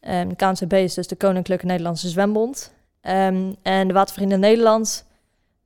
ehm, 0.00 0.28
de 0.28 0.36
KNZB 0.36 0.72
is 0.72 0.94
dus 0.94 1.08
de 1.08 1.16
Koninklijke 1.16 1.66
Nederlandse 1.66 2.08
Zwembond. 2.08 2.72
Um, 3.02 3.56
en 3.62 3.88
de 3.88 3.94
Watervrienden 3.94 4.40
Nederland. 4.40 5.06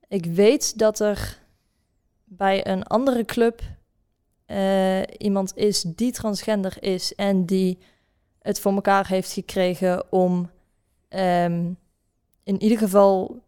Ik 0.08 0.24
weet 0.24 0.78
dat 0.78 1.00
er 1.00 1.38
bij 2.24 2.66
een 2.66 2.82
andere 2.82 3.24
club 3.24 3.60
uh, 4.46 5.02
iemand 5.18 5.56
is 5.56 5.82
die 5.82 6.12
transgender 6.12 6.76
is 6.80 7.14
en 7.14 7.44
die 7.44 7.78
het 8.38 8.60
voor 8.60 8.72
elkaar 8.72 9.06
heeft 9.06 9.32
gekregen 9.32 10.12
om 10.12 10.50
um, 11.08 11.78
in 12.42 12.62
ieder 12.62 12.78
geval 12.78 13.42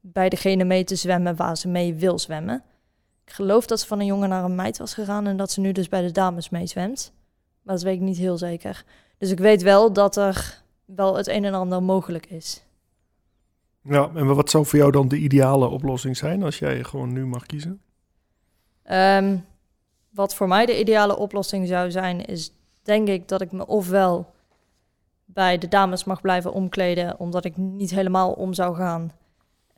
bij 0.00 0.28
degene 0.28 0.64
mee 0.64 0.84
te 0.84 0.96
zwemmen 0.96 1.36
waar 1.36 1.56
ze 1.56 1.68
mee 1.68 1.94
wil 1.94 2.18
zwemmen. 2.18 2.62
Ik 3.24 3.32
geloof 3.32 3.66
dat 3.66 3.80
ze 3.80 3.86
van 3.86 4.00
een 4.00 4.06
jongen 4.06 4.28
naar 4.28 4.44
een 4.44 4.54
meid 4.54 4.78
was 4.78 4.94
gegaan 4.94 5.26
en 5.26 5.36
dat 5.36 5.50
ze 5.50 5.60
nu 5.60 5.72
dus 5.72 5.88
bij 5.88 6.02
de 6.02 6.10
dames 6.10 6.48
meezwemt. 6.48 7.12
Maar 7.62 7.74
dat 7.74 7.84
weet 7.84 7.94
ik 7.94 8.00
niet 8.00 8.16
heel 8.16 8.38
zeker. 8.38 8.84
Dus 9.18 9.30
ik 9.30 9.38
weet 9.38 9.62
wel 9.62 9.92
dat 9.92 10.16
er 10.16 10.62
wel 10.84 11.16
het 11.16 11.28
een 11.28 11.44
en 11.44 11.54
ander 11.54 11.82
mogelijk 11.82 12.26
is. 12.26 12.62
Ja, 13.82 14.10
en 14.14 14.34
wat 14.34 14.50
zou 14.50 14.66
voor 14.66 14.78
jou 14.78 14.90
dan 14.90 15.08
de 15.08 15.16
ideale 15.16 15.68
oplossing 15.68 16.16
zijn 16.16 16.42
als 16.42 16.58
jij 16.58 16.84
gewoon 16.84 17.12
nu 17.12 17.26
mag 17.26 17.46
kiezen? 17.46 17.80
Um, 18.90 19.44
wat 20.10 20.34
voor 20.34 20.48
mij 20.48 20.66
de 20.66 20.80
ideale 20.80 21.16
oplossing 21.16 21.68
zou 21.68 21.90
zijn, 21.90 22.24
is 22.24 22.52
denk 22.82 23.08
ik 23.08 23.28
dat 23.28 23.40
ik 23.40 23.52
me 23.52 23.66
ofwel 23.66 24.32
bij 25.24 25.58
de 25.58 25.68
dames 25.68 26.04
mag 26.04 26.20
blijven 26.20 26.52
omkleden, 26.52 27.18
omdat 27.18 27.44
ik 27.44 27.56
niet 27.56 27.90
helemaal 27.90 28.32
om 28.32 28.54
zou 28.54 28.76
gaan, 28.76 29.12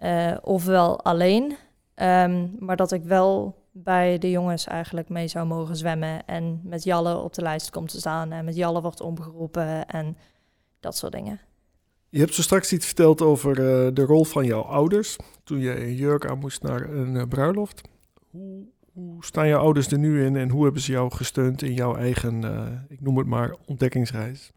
uh, 0.02 0.36
ofwel 0.42 1.02
alleen. 1.02 1.56
Um, 1.94 2.56
maar 2.58 2.76
dat 2.76 2.92
ik 2.92 3.04
wel 3.04 3.60
bij 3.70 4.18
de 4.18 4.30
jongens 4.30 4.66
eigenlijk 4.66 5.08
mee 5.08 5.28
zou 5.28 5.46
mogen 5.46 5.76
zwemmen 5.76 6.26
en 6.26 6.60
met 6.64 6.84
Jalle 6.84 7.16
op 7.16 7.34
de 7.34 7.42
lijst 7.42 7.70
komt 7.70 7.90
te 7.90 7.98
staan 7.98 8.32
en 8.32 8.44
met 8.44 8.56
Jalle 8.56 8.80
wordt 8.80 9.00
omgeroepen 9.00 9.86
en 9.86 10.16
dat 10.80 10.96
soort 10.96 11.12
dingen. 11.12 11.40
Je 12.12 12.18
hebt 12.18 12.34
zo 12.34 12.42
straks 12.42 12.72
iets 12.72 12.86
verteld 12.86 13.20
over 13.20 13.50
uh, 13.50 13.94
de 13.94 14.02
rol 14.02 14.24
van 14.24 14.44
jouw 14.44 14.62
ouders 14.62 15.16
toen 15.44 15.58
je 15.58 15.80
een 15.80 15.94
jurk 15.94 16.26
aan 16.26 16.38
moest 16.38 16.62
naar 16.62 16.90
een 16.90 17.14
uh, 17.14 17.22
bruiloft. 17.28 17.80
Hoe, 18.30 18.64
hoe, 18.92 19.24
staan 19.24 19.48
jouw 19.48 19.60
ouders 19.60 19.86
er 19.86 19.98
nu 19.98 20.24
in 20.24 20.36
en 20.36 20.48
hoe 20.48 20.64
hebben 20.64 20.82
ze 20.82 20.92
jou 20.92 21.10
gesteund 21.14 21.62
in 21.62 21.74
jouw 21.74 21.96
eigen, 21.96 22.42
uh, 22.44 22.66
ik 22.88 23.00
noem 23.00 23.18
het 23.18 23.26
maar, 23.26 23.56
ontdekkingsreis? 23.66 24.50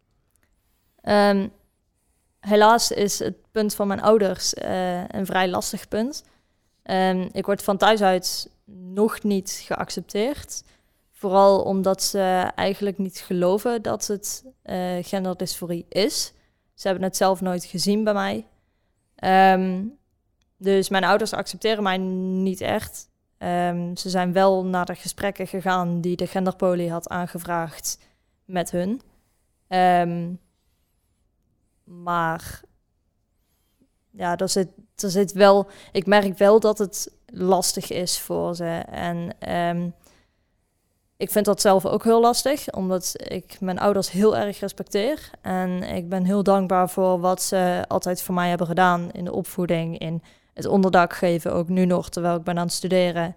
Um, 1.02 1.52
helaas 2.40 2.90
is 2.90 3.18
het 3.18 3.36
punt 3.50 3.74
van 3.74 3.86
mijn 3.86 4.02
ouders 4.02 4.52
een 5.08 5.26
vrij 5.26 5.48
lastig 5.48 5.88
punt. 5.88 6.24
Um, 6.84 7.28
ik 7.32 7.46
word 7.46 7.62
van 7.62 7.76
thuis 7.76 8.02
uit 8.02 8.50
nog 8.94 9.22
niet 9.22 9.62
geaccepteerd. 9.64 10.62
Vooral 11.12 11.62
omdat 11.62 12.02
ze 12.02 12.50
eigenlijk 12.54 12.98
niet 12.98 13.18
geloven 13.18 13.82
dat 13.82 14.06
het 14.06 14.44
genderdysforie 15.02 15.86
is. 15.88 16.34
Ze 16.76 16.86
hebben 16.86 17.04
het 17.04 17.16
zelf 17.16 17.40
nooit 17.40 17.64
gezien 17.64 18.04
bij 18.04 18.12
mij. 18.12 18.46
Um, 19.54 19.98
dus 20.56 20.88
mijn 20.88 21.04
ouders 21.04 21.32
accepteren 21.32 21.82
mij 21.82 21.96
niet 21.96 22.60
echt. 22.60 23.08
Um, 23.38 23.96
ze 23.96 24.10
zijn 24.10 24.32
wel 24.32 24.64
naar 24.64 24.86
de 24.86 24.94
gesprekken 24.94 25.46
gegaan 25.46 26.00
die 26.00 26.16
de 26.16 26.26
genderpolie 26.26 26.90
had 26.90 27.08
aangevraagd 27.08 27.98
met 28.44 28.70
hun. 28.70 29.00
Um, 29.68 30.40
maar 31.84 32.60
ja, 34.10 34.36
er 34.36 34.48
zit, 34.48 34.68
er 34.96 35.10
zit 35.10 35.32
wel. 35.32 35.66
Ik 35.92 36.06
merk 36.06 36.38
wel 36.38 36.60
dat 36.60 36.78
het 36.78 37.12
lastig 37.26 37.90
is 37.90 38.18
voor 38.20 38.54
ze. 38.54 38.82
En 38.90 39.50
um, 39.52 39.94
ik 41.16 41.30
vind 41.30 41.44
dat 41.44 41.60
zelf 41.60 41.86
ook 41.86 42.04
heel 42.04 42.20
lastig, 42.20 42.72
omdat 42.72 43.12
ik 43.16 43.60
mijn 43.60 43.78
ouders 43.78 44.10
heel 44.10 44.36
erg 44.36 44.60
respecteer. 44.60 45.30
En 45.40 45.82
ik 45.82 46.08
ben 46.08 46.24
heel 46.24 46.42
dankbaar 46.42 46.90
voor 46.90 47.20
wat 47.20 47.42
ze 47.42 47.84
altijd 47.88 48.22
voor 48.22 48.34
mij 48.34 48.48
hebben 48.48 48.66
gedaan 48.66 49.10
in 49.12 49.24
de 49.24 49.32
opvoeding, 49.32 49.98
in 49.98 50.22
het 50.54 50.66
onderdak 50.66 51.12
geven, 51.12 51.52
ook 51.52 51.68
nu 51.68 51.84
nog 51.84 52.08
terwijl 52.08 52.36
ik 52.36 52.44
ben 52.44 52.58
aan 52.58 52.64
het 52.64 52.74
studeren. 52.74 53.36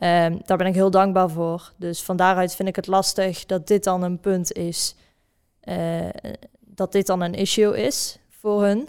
Um, 0.00 0.40
daar 0.44 0.56
ben 0.56 0.66
ik 0.66 0.74
heel 0.74 0.90
dankbaar 0.90 1.30
voor. 1.30 1.72
Dus 1.76 2.02
van 2.02 2.16
daaruit 2.16 2.54
vind 2.54 2.68
ik 2.68 2.76
het 2.76 2.86
lastig 2.86 3.46
dat 3.46 3.66
dit 3.66 3.84
dan 3.84 4.02
een 4.02 4.20
punt 4.20 4.52
is, 4.52 4.94
uh, 5.64 6.08
dat 6.60 6.92
dit 6.92 7.06
dan 7.06 7.20
een 7.20 7.34
issue 7.34 7.82
is 7.82 8.18
voor 8.28 8.62
hun. 8.62 8.88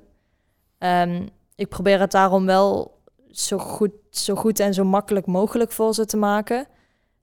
Um, 0.79 1.29
ik 1.55 1.69
probeer 1.69 1.99
het 1.99 2.11
daarom 2.11 2.45
wel 2.45 2.97
zo 3.31 3.57
goed, 3.57 3.91
zo 4.09 4.35
goed 4.35 4.59
en 4.59 4.73
zo 4.73 4.83
makkelijk 4.83 5.25
mogelijk 5.25 5.71
voor 5.71 5.93
ze 5.93 6.05
te 6.05 6.17
maken. 6.17 6.67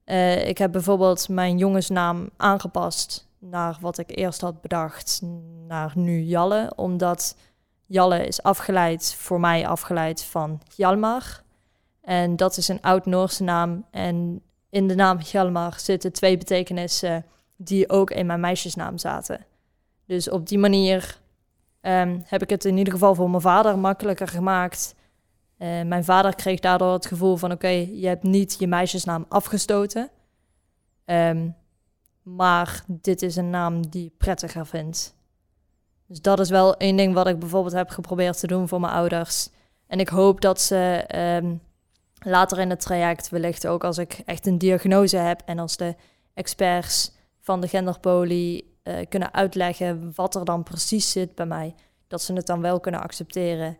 Uh, 0.05 0.47
ik 0.47 0.57
heb 0.57 0.71
bijvoorbeeld 0.71 1.29
mijn 1.29 1.57
jongensnaam 1.57 2.29
aangepast 2.37 3.27
naar 3.39 3.77
wat 3.81 3.97
ik 3.97 4.17
eerst 4.17 4.41
had 4.41 4.61
bedacht, 4.61 5.21
naar 5.67 5.91
nu 5.95 6.21
Jalle, 6.21 6.71
omdat 6.75 7.35
Jalle 7.85 8.27
is 8.27 8.43
afgeleid, 8.43 9.15
voor 9.17 9.39
mij 9.39 9.67
afgeleid 9.67 10.23
van 10.23 10.61
Jalmar. 10.75 11.43
En 12.01 12.35
dat 12.35 12.57
is 12.57 12.67
een 12.67 12.81
oud-Noorse 12.81 13.43
naam. 13.43 13.85
En 13.91 14.41
in 14.69 14.87
de 14.87 14.95
naam 14.95 15.19
Hjalmar 15.19 15.79
zitten 15.79 16.13
twee 16.13 16.37
betekenissen 16.37 17.25
die 17.55 17.89
ook 17.89 18.11
in 18.11 18.25
mijn 18.25 18.39
meisjesnaam 18.39 18.97
zaten. 18.97 19.45
Dus 20.05 20.29
op 20.29 20.47
die 20.47 20.59
manier 20.59 21.19
ehm, 21.81 22.19
heb 22.23 22.41
ik 22.41 22.49
het 22.49 22.65
in 22.65 22.77
ieder 22.77 22.93
geval 22.93 23.15
voor 23.15 23.29
mijn 23.29 23.41
vader 23.41 23.79
makkelijker 23.79 24.27
gemaakt. 24.27 24.95
Uh, 25.57 25.81
mijn 25.81 26.03
vader 26.03 26.35
kreeg 26.35 26.59
daardoor 26.59 26.93
het 26.93 27.05
gevoel 27.05 27.35
van: 27.35 27.51
oké, 27.51 27.67
je 27.67 28.07
hebt 28.07 28.23
niet 28.23 28.55
je 28.59 28.67
meisjesnaam 28.67 29.25
afgestoten. 29.29 30.09
Um, 31.05 31.55
maar 32.21 32.83
dit 32.87 33.21
is 33.21 33.35
een 33.35 33.49
naam 33.49 33.89
die 33.89 34.05
ik 34.05 34.17
prettiger 34.17 34.65
vind. 34.65 35.15
Dus 36.07 36.21
dat 36.21 36.39
is 36.39 36.49
wel 36.49 36.77
één 36.77 36.95
ding 36.95 37.13
wat 37.13 37.27
ik 37.27 37.39
bijvoorbeeld 37.39 37.73
heb 37.73 37.89
geprobeerd 37.89 38.39
te 38.39 38.47
doen 38.47 38.67
voor 38.67 38.79
mijn 38.79 38.93
ouders. 38.93 39.49
En 39.87 39.99
ik 39.99 40.09
hoop 40.09 40.41
dat 40.41 40.61
ze 40.61 41.05
um, 41.43 41.61
later 42.19 42.59
in 42.59 42.69
het 42.69 42.79
traject, 42.79 43.29
wellicht 43.29 43.67
ook 43.67 43.83
als 43.83 43.97
ik 43.97 44.21
echt 44.25 44.47
een 44.47 44.57
diagnose 44.57 45.17
heb 45.17 45.41
en 45.45 45.59
als 45.59 45.77
de 45.77 45.95
experts 46.33 47.11
van 47.39 47.61
de 47.61 47.67
genderpolie 47.67 48.77
uh, 48.83 48.95
kunnen 49.09 49.33
uitleggen 49.33 50.11
wat 50.15 50.35
er 50.35 50.45
dan 50.45 50.63
precies 50.63 51.11
zit 51.11 51.35
bij 51.35 51.45
mij, 51.45 51.75
dat 52.07 52.21
ze 52.21 52.33
het 52.33 52.45
dan 52.45 52.61
wel 52.61 52.79
kunnen 52.79 53.01
accepteren 53.01 53.77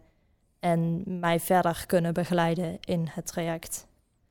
en 0.65 1.03
mij 1.19 1.39
verder 1.39 1.84
kunnen 1.88 2.13
begeleiden 2.13 2.77
in 2.79 3.07
het 3.12 3.27
traject. 3.27 3.88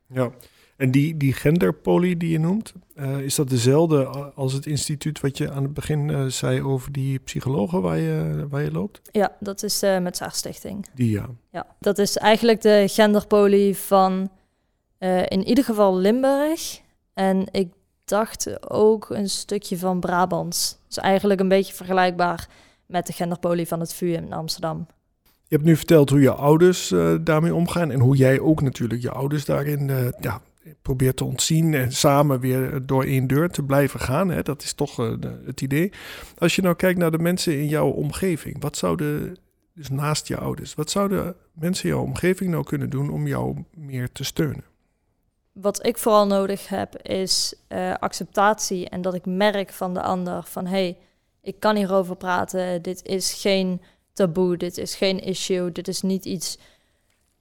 Ja, 0.07 0.31
en 0.77 0.91
die, 0.91 1.17
die 1.17 1.33
genderpolie 1.33 2.17
die 2.17 2.31
je 2.31 2.39
noemt, 2.39 2.73
uh, 2.97 3.19
is 3.19 3.35
dat 3.35 3.49
dezelfde 3.49 4.07
als 4.35 4.53
het 4.53 4.67
instituut 4.67 5.21
wat 5.21 5.39
je 5.39 5.51
aan 5.51 5.63
het 5.63 5.75
begin 5.75 6.09
uh, 6.09 6.25
zei 6.25 6.63
over 6.63 6.93
die 6.93 7.19
psychologen 7.19 7.83
waar 7.83 7.99
je, 7.99 8.47
waar 8.49 8.63
je 8.63 8.73
loopt? 8.73 9.01
Ja, 9.13 9.37
dat 9.41 9.63
is 9.63 9.83
uh, 9.83 9.99
met 9.99 10.27
Stichting. 10.31 10.87
Die 10.95 11.11
ja. 11.11 11.29
Ja, 11.51 11.67
dat 11.81 11.99
is 11.99 12.17
eigenlijk 12.17 12.61
de 12.61 12.85
genderpolie 12.89 13.77
van 13.77 14.31
in 15.29 15.45
ieder 15.45 15.65
geval 15.65 15.97
Limburg. 15.97 16.81
En 17.13 17.47
ik 17.51 17.73
dacht 18.05 18.71
ook 18.71 19.11
een 19.11 19.29
stukje 19.29 19.79
van 19.79 20.01
Brabant. 20.01 20.81
Dus 20.87 20.99
eigenlijk 20.99 21.41
een 21.41 21.49
beetje 21.49 21.75
vergelijkbaar 21.75 22.49
met 22.87 23.07
de 23.07 23.13
genderpolie 23.13 23.69
van 23.69 23.81
het 23.81 23.95
VU 23.95 24.13
in 24.13 24.33
Amsterdam. 24.33 24.87
Hebt 25.55 25.67
nu 25.67 25.77
verteld 25.77 26.11
hoe 26.11 26.21
je 26.21 26.33
ouders 26.33 26.91
uh, 26.91 27.15
daarmee 27.21 27.55
omgaan 27.55 27.91
en 27.91 28.01
hoe 28.01 28.17
jij 28.17 28.41
ook 28.41 28.63
natuurlijk 28.63 29.03
je 29.03 29.11
ouders 29.11 29.45
daarin 29.45 29.89
uh, 29.89 30.09
ja, 30.21 30.41
probeert 30.83 31.17
te 31.17 31.25
ontzien 31.25 31.75
en 31.75 31.93
samen 31.93 32.41
weer 32.41 32.87
door 32.87 33.05
één 33.05 33.27
deur 33.27 33.49
te 33.51 33.63
blijven 33.63 34.01
gaan. 34.01 34.31
Hè? 34.31 34.43
Dat 34.43 34.63
is 34.63 34.73
toch 34.73 35.01
uh, 35.01 35.13
het 35.47 35.61
idee. 35.61 35.93
Als 36.39 36.57
je 36.57 36.63
nou 36.63 36.75
kijkt 36.75 36.99
naar 36.99 37.11
de 37.11 37.19
mensen 37.19 37.59
in 37.59 37.69
jouw 37.69 37.89
omgeving, 37.89 38.63
wat 38.63 38.77
zouden, 38.77 39.37
dus 39.75 39.89
naast 39.89 40.29
je 40.29 40.37
ouders, 40.37 40.75
wat 40.75 40.91
zouden 40.91 41.35
mensen 41.53 41.89
in 41.89 41.95
jouw 41.95 42.05
omgeving 42.05 42.51
nou 42.51 42.65
kunnen 42.65 42.91
doen 42.91 43.11
om 43.11 43.27
jou 43.27 43.65
meer 43.75 44.13
te 44.13 44.25
steunen? 44.25 44.65
Wat 45.53 45.87
ik 45.87 45.99
vooral 45.99 46.27
nodig 46.27 46.69
heb 46.69 47.03
is 47.03 47.55
acceptatie 47.99 48.89
en 48.89 49.03
dat 49.03 49.15
ik 49.15 49.27
merk 49.27 49.73
van 49.73 49.95
de 49.95 50.03
ander 50.03 50.43
van 50.43 50.67
hey, 50.67 50.97
ik 51.43 51.61
kan 51.61 51.77
hierover 51.77 52.17
praten, 52.17 52.83
dit 52.83 53.05
is 53.05 53.33
geen 53.33 53.81
taboe, 54.15 54.57
dit 54.57 54.79
is 54.79 54.95
geen 54.95 55.21
issue, 55.21 55.73
dit 55.73 55.89
is 55.89 56.03
niet 56.03 56.25
iets 56.25 56.59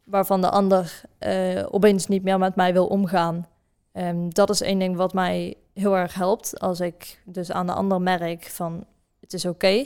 waarvan 0.03 0.41
de 0.41 0.49
ander 0.49 1.01
uh, 1.19 1.65
opeens 1.71 2.07
niet 2.07 2.23
meer 2.23 2.39
met 2.39 2.55
mij 2.55 2.73
wil 2.73 2.87
omgaan. 2.87 3.47
Um, 3.93 4.33
dat 4.33 4.49
is 4.49 4.61
één 4.61 4.79
ding 4.79 4.95
wat 4.95 5.13
mij 5.13 5.55
heel 5.73 5.97
erg 5.97 6.13
helpt. 6.13 6.59
Als 6.59 6.79
ik 6.79 7.21
dus 7.25 7.51
aan 7.51 7.65
de 7.65 7.73
ander 7.73 8.01
merk 8.01 8.43
van 8.43 8.85
het 9.19 9.33
is 9.33 9.45
oké. 9.45 9.85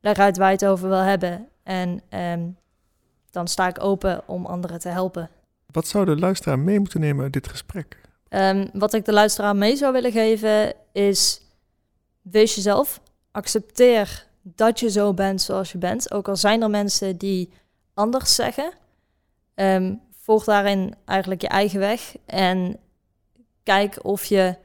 leg 0.00 0.18
uit 0.18 0.36
waar 0.36 0.46
je 0.46 0.54
het 0.54 0.66
over 0.66 0.88
wil 0.88 0.98
hebben. 0.98 1.48
En 1.62 2.02
um, 2.10 2.56
dan 3.30 3.48
sta 3.48 3.68
ik 3.68 3.82
open 3.82 4.28
om 4.28 4.46
anderen 4.46 4.78
te 4.78 4.88
helpen. 4.88 5.30
Wat 5.66 5.86
zou 5.86 6.04
de 6.04 6.16
luisteraar 6.16 6.58
mee 6.58 6.78
moeten 6.78 7.00
nemen 7.00 7.24
uit 7.24 7.32
dit 7.32 7.48
gesprek? 7.48 8.00
Um, 8.28 8.70
wat 8.72 8.94
ik 8.94 9.04
de 9.04 9.12
luisteraar 9.12 9.56
mee 9.56 9.76
zou 9.76 9.92
willen 9.92 10.12
geven 10.12 10.74
is: 10.92 11.40
wees 12.22 12.54
jezelf. 12.54 13.00
Accepteer 13.30 14.26
dat 14.42 14.80
je 14.80 14.90
zo 14.90 15.14
bent 15.14 15.42
zoals 15.42 15.72
je 15.72 15.78
bent. 15.78 16.12
Ook 16.12 16.28
al 16.28 16.36
zijn 16.36 16.62
er 16.62 16.70
mensen 16.70 17.16
die 17.16 17.52
anders 17.94 18.34
zeggen. 18.34 18.72
Um, 19.54 20.00
volg 20.10 20.44
daarin 20.44 20.94
eigenlijk 21.04 21.40
je 21.40 21.48
eigen 21.48 21.78
weg 21.78 22.16
en 22.26 22.76
kijk 23.62 24.04
of 24.04 24.24
je 24.24 24.56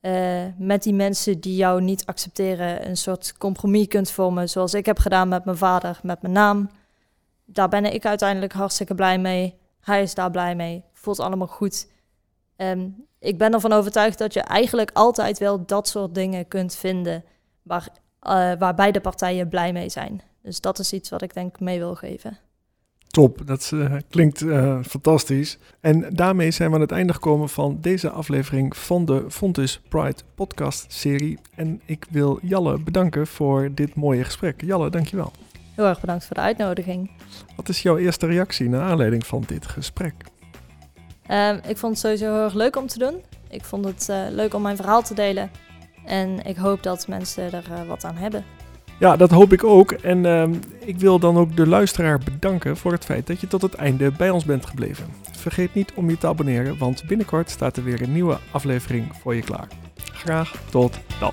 uh, 0.00 0.42
met 0.56 0.82
die 0.82 0.94
mensen 0.94 1.40
die 1.40 1.56
jou 1.56 1.82
niet 1.82 2.06
accepteren 2.06 2.88
een 2.88 2.96
soort 2.96 3.34
compromis 3.38 3.86
kunt 3.86 4.10
vormen, 4.10 4.48
zoals 4.48 4.74
ik 4.74 4.86
heb 4.86 4.98
gedaan 4.98 5.28
met 5.28 5.44
mijn 5.44 5.56
vader, 5.56 6.00
met 6.02 6.22
mijn 6.22 6.32
naam. 6.32 6.70
Daar 7.44 7.68
ben 7.68 7.84
ik 7.84 8.06
uiteindelijk 8.06 8.52
hartstikke 8.52 8.94
blij 8.94 9.18
mee. 9.18 9.54
Hij 9.80 10.02
is 10.02 10.14
daar 10.14 10.30
blij 10.30 10.54
mee. 10.54 10.84
Voelt 10.92 11.20
allemaal 11.20 11.46
goed. 11.46 11.88
Um, 12.56 13.06
ik 13.18 13.38
ben 13.38 13.52
ervan 13.52 13.72
overtuigd 13.72 14.18
dat 14.18 14.32
je 14.32 14.40
eigenlijk 14.40 14.90
altijd 14.92 15.38
wel 15.38 15.66
dat 15.66 15.88
soort 15.88 16.14
dingen 16.14 16.48
kunt 16.48 16.74
vinden 16.74 17.24
waar, 17.62 17.88
waar 18.58 18.74
beide 18.74 19.00
partijen 19.00 19.48
blij 19.48 19.72
mee 19.72 19.88
zijn. 19.88 20.22
Dus 20.42 20.60
dat 20.60 20.78
is 20.78 20.92
iets 20.92 21.10
wat 21.10 21.22
ik 21.22 21.34
denk 21.34 21.60
mee 21.60 21.78
wil 21.78 21.94
geven. 21.94 22.38
Top, 23.14 23.46
dat 23.46 23.70
uh, 23.74 23.94
klinkt 24.10 24.42
uh, 24.42 24.78
fantastisch. 24.82 25.58
En 25.80 26.06
daarmee 26.14 26.50
zijn 26.50 26.68
we 26.68 26.74
aan 26.74 26.80
het 26.80 26.90
einde 26.90 27.12
gekomen 27.12 27.48
van 27.48 27.78
deze 27.80 28.10
aflevering 28.10 28.76
van 28.76 29.04
de 29.04 29.24
Fontes 29.28 29.80
Pride 29.88 30.16
podcast 30.34 30.92
serie. 30.92 31.38
En 31.54 31.80
ik 31.84 32.06
wil 32.10 32.38
Jalle 32.42 32.78
bedanken 32.78 33.26
voor 33.26 33.70
dit 33.74 33.94
mooie 33.94 34.24
gesprek. 34.24 34.62
Jalle, 34.62 34.90
dankjewel. 34.90 35.32
Heel 35.74 35.84
erg 35.84 36.00
bedankt 36.00 36.24
voor 36.24 36.36
de 36.36 36.42
uitnodiging. 36.42 37.10
Wat 37.56 37.68
is 37.68 37.82
jouw 37.82 37.96
eerste 37.96 38.26
reactie 38.26 38.68
naar 38.68 38.82
aanleiding 38.82 39.26
van 39.26 39.44
dit 39.46 39.66
gesprek? 39.66 40.14
Uh, 41.30 41.50
ik 41.50 41.76
vond 41.76 41.92
het 41.92 41.98
sowieso 41.98 42.32
heel 42.32 42.44
erg 42.44 42.54
leuk 42.54 42.76
om 42.76 42.86
te 42.86 42.98
doen. 42.98 43.22
Ik 43.50 43.64
vond 43.64 43.84
het 43.84 44.06
uh, 44.10 44.26
leuk 44.30 44.54
om 44.54 44.62
mijn 44.62 44.76
verhaal 44.76 45.02
te 45.02 45.14
delen. 45.14 45.50
En 46.04 46.44
ik 46.44 46.56
hoop 46.56 46.82
dat 46.82 47.08
mensen 47.08 47.52
er 47.52 47.86
wat 47.86 48.04
aan 48.04 48.16
hebben. 48.16 48.44
Ja, 48.98 49.16
dat 49.16 49.30
hoop 49.30 49.52
ik 49.52 49.64
ook. 49.64 49.92
En 49.92 50.24
uh, 50.24 50.44
ik 50.84 50.98
wil 50.98 51.18
dan 51.18 51.36
ook 51.36 51.56
de 51.56 51.66
luisteraar 51.66 52.18
bedanken 52.18 52.76
voor 52.76 52.92
het 52.92 53.04
feit 53.04 53.26
dat 53.26 53.40
je 53.40 53.46
tot 53.46 53.62
het 53.62 53.74
einde 53.74 54.10
bij 54.10 54.30
ons 54.30 54.44
bent 54.44 54.66
gebleven. 54.66 55.06
Vergeet 55.32 55.74
niet 55.74 55.92
om 55.94 56.10
je 56.10 56.18
te 56.18 56.26
abonneren, 56.26 56.78
want 56.78 57.04
binnenkort 57.06 57.50
staat 57.50 57.76
er 57.76 57.84
weer 57.84 58.02
een 58.02 58.12
nieuwe 58.12 58.38
aflevering 58.50 59.12
voor 59.20 59.34
je 59.34 59.42
klaar. 59.42 59.68
Graag 60.12 60.54
tot 60.70 60.98
dan. 61.20 61.32